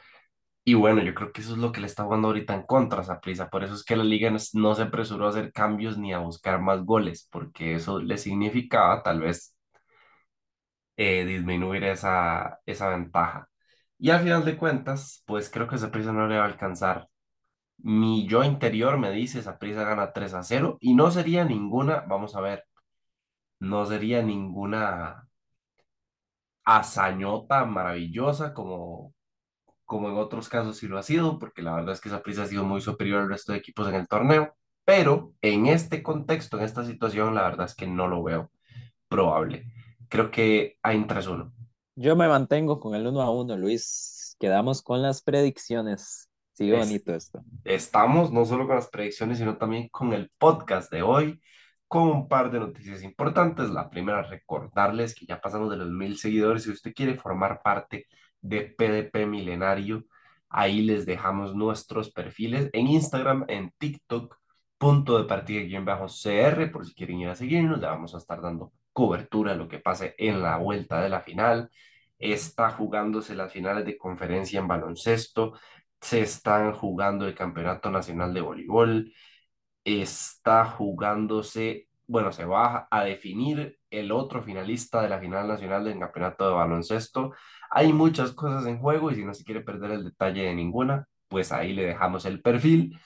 Y 0.65 0.75
bueno, 0.75 1.03
yo 1.03 1.15
creo 1.15 1.33
que 1.33 1.41
eso 1.43 1.53
es 1.55 1.59
lo 1.59 1.73
que 1.73 1.81
le 1.81 1.87
está 1.89 2.05
jugando 2.05 2.29
ahorita 2.29 2.55
en 2.55 2.65
contra 2.65 3.01
a 3.03 3.05
Saprissa. 3.05 3.51
Por 3.51 3.65
eso 3.65 3.75
es 3.75 3.85
que 3.85 3.97
la 3.97 4.05
liga 4.05 4.31
no, 4.31 4.39
no 4.55 4.75
se 4.75 4.83
apresuró 4.83 5.27
a 5.27 5.31
hacer 5.31 5.53
cambios 5.53 5.99
ni 5.99 6.13
a 6.13 6.19
buscar 6.21 6.61
más 6.61 6.85
goles, 6.85 7.29
porque 7.33 7.75
eso 7.77 8.01
le 8.01 8.19
significaba 8.19 9.03
tal 9.03 9.21
vez 9.21 9.57
eh, 11.01 11.25
disminuir 11.25 11.85
esa, 11.85 12.61
esa 12.67 12.89
ventaja. 12.91 13.49
Y 13.99 14.11
al 14.11 14.23
final 14.23 14.45
de 14.45 14.57
cuentas, 14.59 15.23
pues 15.27 15.51
creo 15.51 15.69
que 15.69 15.79
Saprissa 15.79 16.13
no 16.13 16.27
le 16.29 16.37
va 16.39 16.45
a 16.45 16.47
alcanzar. 16.47 17.09
Mi 17.79 18.27
yo 18.29 18.45
interior 18.45 18.99
me 18.99 19.11
dice 19.13 19.43
Saprissa 19.43 19.85
gana 19.85 20.13
3 20.13 20.35
a 20.35 20.43
cero 20.45 20.79
y 20.81 20.95
no 20.95 21.11
sería 21.11 21.45
ninguna, 21.45 22.01
vamos 22.09 22.37
a 22.37 22.41
ver, 22.43 22.65
no 23.61 23.87
sería 23.87 24.23
ninguna 24.23 25.29
hazañota 26.65 27.65
maravillosa 27.65 28.55
como 28.55 29.15
como 29.87 30.09
en 30.11 30.17
otros 30.19 30.49
casos 30.49 30.79
sí 30.79 30.89
lo 30.89 30.99
ha 30.99 31.03
sido, 31.03 31.39
porque 31.39 31.63
la 31.63 31.75
verdad 31.75 31.95
es 31.95 32.01
que 32.01 32.11
Saprissa 32.11 32.45
ha 32.45 32.47
sido 32.47 32.65
muy 32.65 32.81
superior 32.81 33.23
al 33.23 33.29
resto 33.29 33.53
de 33.53 33.59
equipos 33.59 33.89
en 33.89 33.97
el 33.97 34.09
torneo, 34.09 34.55
pero 34.85 35.35
en 35.43 35.67
este 35.67 36.03
contexto, 36.03 36.59
en 36.59 36.65
esta 36.65 36.85
situación, 36.85 37.35
la 37.35 37.43
verdad 37.43 37.67
es 37.67 37.75
que 37.75 37.87
no 37.89 38.09
lo 38.09 38.23
veo 38.23 38.53
probable. 39.09 39.67
Creo 40.11 40.31
que 40.31 40.77
hay 40.83 40.97
un 40.99 41.07
3-1. 41.07 41.53
Yo 41.97 42.17
me 42.17 42.29
mantengo 42.29 42.81
con 42.81 42.95
el 42.95 43.07
uno 43.07 43.23
a 43.23 43.31
uno, 43.31 43.57
Luis. 43.57 44.37
Quedamos 44.41 44.83
con 44.83 45.03
las 45.03 45.23
predicciones. 45.23 46.29
Sigue 46.53 46.79
Es, 46.79 46.79
bonito 46.79 47.15
esto. 47.15 47.45
estamos 47.65 48.33
no 48.33 48.45
solo 48.45 48.67
con 48.67 48.77
las 48.77 48.89
predicciones, 48.91 49.39
sino 49.39 49.57
también 49.57 49.89
con 49.91 50.13
el 50.13 50.31
podcast 50.39 50.93
de 50.93 51.03
hoy, 51.03 51.41
con 51.89 52.09
un 52.09 52.29
par 52.29 52.51
de 52.51 52.61
noticias 52.61 53.03
importantes. 53.03 53.71
La 53.71 53.91
primera, 53.91 54.23
recordarles 54.23 55.15
que 55.15 55.27
ya 55.27 55.41
pasamos 55.41 55.71
de 55.71 55.77
los 55.79 55.91
mil 55.91 56.19
seguidores. 56.19 56.65
Si 56.65 56.71
usted 56.71 56.95
quiere 56.95 57.15
formar 57.17 57.63
parte 57.63 58.07
de 58.43 58.63
PDP 58.63 59.27
Milenario, 59.27 60.05
ahí 60.51 60.83
les 60.83 61.07
dejamos 61.07 61.55
nuestros 61.55 62.11
perfiles 62.13 62.71
en 62.73 62.89
Instagram, 62.89 63.45
en 63.49 63.73
TikTok, 63.79 64.37
punto 64.79 65.19
de 65.19 65.25
partida 65.25 65.63
guion 65.63 65.85
bajo 65.85 66.07
CR, 66.09 66.71
por 66.73 66.87
si 66.87 66.95
quieren 66.95 67.21
ir 67.21 67.29
a 67.29 67.37
seguirnos, 67.37 67.81
le 67.81 67.87
vamos 67.87 68.15
a 68.15 68.19
estar 68.19 68.41
dando 68.43 68.73
cobertura 68.93 69.53
a 69.53 69.55
lo 69.57 69.69
que 69.69 69.79
pase 69.79 70.15
en 70.19 70.43
la 70.43 70.57
vuelta 70.59 71.01
de 71.01 71.09
la 71.09 71.21
final. 71.21 71.71
Está 72.19 72.71
jugándose 72.71 73.35
las 73.35 73.53
finales 73.53 73.85
de 73.87 73.97
conferencia 73.97 74.61
en 74.61 74.69
baloncesto 74.69 75.55
se 76.01 76.23
están 76.23 76.73
jugando 76.73 77.27
el 77.27 77.35
Campeonato 77.35 77.91
Nacional 77.91 78.33
de 78.35 78.41
Voleibol, 78.41 79.13
está 79.85 80.65
jugándose, 80.67 81.89
bueno, 82.07 82.33
se 82.33 82.45
va 82.45 82.89
a 82.91 83.05
definir 83.05 83.79
el 83.91 84.13
otro 84.13 84.43
finalista 84.43 85.03
de 85.03 85.09
la 85.09 85.21
final 85.21 85.49
nacional 85.49 85.85
del 85.85 85.99
Campeonato 85.99 86.49
de 86.49 86.55
Baloncesto. 86.55 87.33
Hay 87.71 87.93
muchas 87.93 88.33
cosas 88.33 88.67
en 88.67 88.79
juego 88.79 89.11
y 89.11 89.17
si 89.17 89.25
no 89.25 89.35
se 89.35 89.45
quiere 89.45 89.63
perder 89.63 89.93
el 89.93 90.05
detalle 90.05 90.43
de 90.45 90.55
ninguna, 90.55 91.07
pues 91.29 91.53
ahí 91.53 91.73
le 91.73 91.85
dejamos 91.87 92.25
el 92.27 92.43
perfil. 92.43 92.99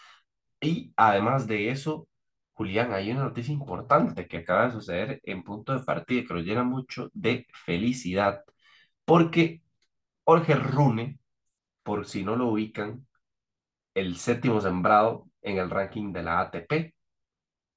Y 0.60 0.92
además 0.96 1.46
de 1.46 1.70
eso, 1.70 2.08
Julián, 2.54 2.92
hay 2.92 3.10
una 3.10 3.24
noticia 3.24 3.52
importante 3.52 4.28
que 4.28 4.38
acaba 4.38 4.66
de 4.66 4.72
suceder 4.72 5.20
en 5.24 5.42
punto 5.42 5.72
de 5.76 5.84
partida 5.84 6.24
que 6.26 6.34
nos 6.34 6.44
llena 6.44 6.62
mucho 6.64 7.10
de 7.12 7.46
felicidad, 7.64 8.44
porque 9.04 9.62
Jorge 10.24 10.54
Rune, 10.56 11.18
por 11.82 12.06
si 12.06 12.24
no 12.24 12.36
lo 12.36 12.48
ubican, 12.48 13.06
el 13.94 14.16
séptimo 14.16 14.60
sembrado 14.60 15.28
en 15.42 15.58
el 15.58 15.70
ranking 15.70 16.12
de 16.12 16.22
la 16.22 16.40
ATP 16.40 16.94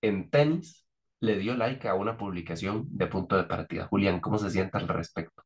en 0.01 0.29
tenis, 0.29 0.85
le 1.21 1.37
dio 1.37 1.55
like 1.55 1.87
a 1.87 1.95
una 1.95 2.17
publicación 2.17 2.85
de 2.89 3.07
punto 3.07 3.37
de 3.37 3.45
partida. 3.45 3.87
Julián, 3.87 4.19
¿cómo 4.19 4.37
se 4.37 4.51
siente 4.51 4.77
al 4.77 4.87
respecto? 4.87 5.43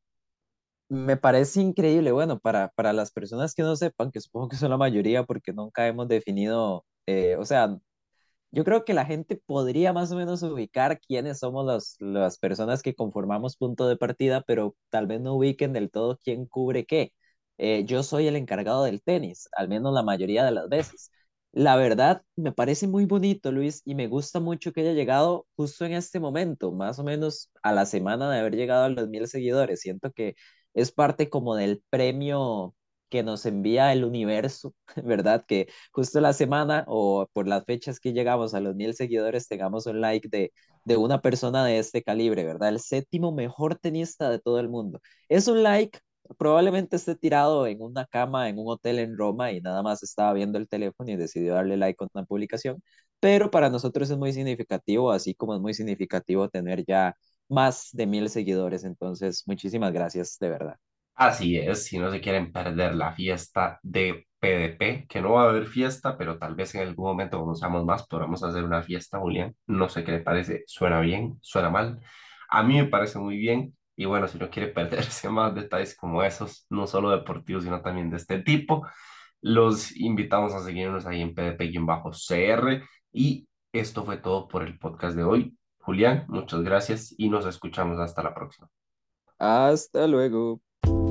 Me 0.89 1.15
parece 1.15 1.61
increíble, 1.61 2.11
bueno, 2.11 2.39
para, 2.39 2.67
para 2.69 2.91
las 2.91 3.11
personas 3.11 3.55
que 3.55 3.63
no 3.63 3.77
sepan, 3.77 4.11
que 4.11 4.19
supongo 4.19 4.49
que 4.49 4.57
son 4.57 4.71
la 4.71 4.77
mayoría 4.77 5.23
porque 5.23 5.53
nunca 5.53 5.87
hemos 5.87 6.07
definido, 6.09 6.85
eh, 7.05 7.37
o 7.37 7.45
sea, 7.45 7.77
yo 8.51 8.63
creo 8.63 8.85
que 8.85 8.93
la 8.93 9.05
gente 9.05 9.37
podría 9.45 9.93
más 9.93 10.11
o 10.11 10.15
menos 10.17 10.43
ubicar 10.43 10.99
quiénes 10.99 11.39
somos 11.39 11.65
los, 11.65 11.95
las 11.99 12.37
personas 12.37 12.81
que 12.81 12.95
conformamos 12.95 13.57
punto 13.57 13.87
de 13.87 13.97
partida, 13.97 14.41
pero 14.45 14.75
tal 14.89 15.07
vez 15.07 15.21
no 15.21 15.35
ubiquen 15.35 15.73
del 15.73 15.89
todo 15.91 16.19
quién 16.23 16.45
cubre 16.45 16.85
qué. 16.85 17.13
Eh, 17.57 17.85
yo 17.85 18.03
soy 18.03 18.27
el 18.27 18.35
encargado 18.35 18.83
del 18.83 19.01
tenis, 19.03 19.47
al 19.55 19.69
menos 19.69 19.93
la 19.93 20.03
mayoría 20.03 20.43
de 20.45 20.51
las 20.51 20.67
veces. 20.69 21.11
La 21.53 21.75
verdad, 21.75 22.23
me 22.35 22.51
parece 22.53 22.87
muy 22.87 23.05
bonito, 23.05 23.51
Luis, 23.51 23.81
y 23.85 23.95
me 23.95 24.07
gusta 24.07 24.39
mucho 24.39 24.71
que 24.71 24.81
haya 24.81 24.93
llegado 24.93 25.47
justo 25.55 25.85
en 25.85 25.93
este 25.93 26.19
momento, 26.19 26.71
más 26.71 26.97
o 26.99 27.03
menos 27.03 27.51
a 27.61 27.73
la 27.73 27.85
semana 27.85 28.31
de 28.31 28.39
haber 28.39 28.55
llegado 28.55 28.85
a 28.85 28.89
los 28.89 29.09
mil 29.09 29.27
seguidores. 29.27 29.81
Siento 29.81 30.11
que 30.11 30.35
es 30.73 30.91
parte 30.91 31.29
como 31.29 31.55
del 31.55 31.83
premio 31.89 32.73
que 33.11 33.23
nos 33.23 33.45
envía 33.45 33.93
el 33.93 34.05
universo, 34.05 34.75
¿verdad? 35.05 35.45
Que 35.47 35.69
justo 35.93 36.21
la 36.21 36.33
semana 36.33 36.85
o 36.87 37.27
por 37.33 37.47
las 37.47 37.65
fechas 37.65 37.99
que 38.01 38.13
llegamos 38.13 38.55
a 38.55 38.61
los 38.61 38.75
mil 38.75 38.95
seguidores 38.95 39.47
tengamos 39.49 39.85
un 39.87 40.01
like 40.01 40.29
de, 40.29 40.53
de 40.85 40.97
una 40.97 41.21
persona 41.21 41.65
de 41.65 41.79
este 41.79 42.03
calibre, 42.03 42.45
¿verdad? 42.45 42.69
El 42.69 42.79
séptimo 42.81 43.31
mejor 43.33 43.75
tenista 43.77 44.29
de 44.31 44.39
todo 44.39 44.59
el 44.59 44.69
mundo. 44.69 45.01
Es 45.29 45.47
un 45.49 45.63
like, 45.63 45.99
probablemente 46.37 46.95
esté 46.95 47.15
tirado 47.15 47.67
en 47.67 47.81
una 47.81 48.05
cama 48.05 48.49
en 48.49 48.57
un 48.59 48.65
hotel 48.69 48.99
en 48.99 49.17
Roma 49.17 49.51
y 49.51 49.61
nada 49.61 49.83
más 49.83 50.03
estaba 50.03 50.33
viendo 50.33 50.57
el 50.57 50.67
teléfono 50.67 51.11
y 51.11 51.17
decidió 51.17 51.53
darle 51.55 51.77
like 51.77 52.03
a 52.03 52.07
una 52.13 52.25
publicación, 52.25 52.81
pero 53.19 53.51
para 53.51 53.69
nosotros 53.69 54.09
es 54.09 54.17
muy 54.17 54.33
significativo, 54.33 55.11
así 55.11 55.35
como 55.35 55.55
es 55.55 55.61
muy 55.61 55.73
significativo 55.73 56.49
tener 56.49 56.83
ya 56.85 57.15
más 57.49 57.89
de 57.93 58.07
mil 58.07 58.29
seguidores. 58.29 58.83
Entonces, 58.83 59.43
muchísimas 59.47 59.93
gracias, 59.93 60.37
de 60.39 60.49
verdad. 60.49 60.90
Así 61.15 61.57
es, 61.57 61.85
si 61.85 61.99
no 61.99 62.11
se 62.11 62.19
quieren 62.21 62.51
perder 62.51 62.95
la 62.95 63.13
fiesta 63.13 63.79
de 63.83 64.27
PDP, 64.39 65.07
que 65.07 65.21
no 65.21 65.33
va 65.33 65.43
a 65.45 65.49
haber 65.49 65.67
fiesta, 65.67 66.17
pero 66.17 66.39
tal 66.39 66.55
vez 66.55 66.73
en 66.75 66.81
algún 66.81 67.05
momento 67.05 67.37
cuando 67.37 67.55
seamos 67.55 67.85
más 67.85 68.07
podamos 68.07 68.43
hacer 68.43 68.63
una 68.63 68.81
fiesta, 68.81 69.19
Julián. 69.19 69.55
No 69.67 69.87
sé 69.89 70.03
qué 70.03 70.11
le 70.13 70.19
parece, 70.21 70.63
suena 70.65 70.99
bien, 70.99 71.37
suena 71.41 71.69
mal. 71.69 71.99
A 72.49 72.63
mí 72.63 72.75
me 72.77 72.85
parece 72.87 73.19
muy 73.19 73.37
bien. 73.37 73.75
Y 73.95 74.05
bueno, 74.05 74.27
si 74.27 74.39
no 74.39 74.49
quiere 74.49 74.69
perderse 74.73 75.29
más 75.29 75.53
detalles 75.53 75.95
como 75.95 76.23
esos, 76.23 76.65
no 76.69 76.87
solo 76.87 77.11
deportivos, 77.11 77.63
sino 77.63 77.81
también 77.81 78.09
de 78.09 78.17
este 78.17 78.39
tipo, 78.41 78.87
los 79.41 79.95
invitamos 79.97 80.53
a 80.53 80.61
seguirnos 80.63 81.05
ahí 81.05 81.21
en 81.21 81.35
PDP-CR. 81.35 82.83
Y 83.13 83.47
esto 83.73 84.05
fue 84.05 84.17
todo 84.17 84.47
por 84.47 84.63
el 84.63 84.79
podcast 84.79 85.15
de 85.15 85.23
hoy. 85.23 85.57
Julián, 85.79 86.25
muchas 86.29 86.61
gracias 86.63 87.13
y 87.17 87.29
nos 87.29 87.45
escuchamos 87.45 87.99
hasta 87.99 88.23
la 88.23 88.33
próxima. 88.33 88.69
Hasta 89.39 90.07
luego. 90.07 90.61
you 90.87 91.10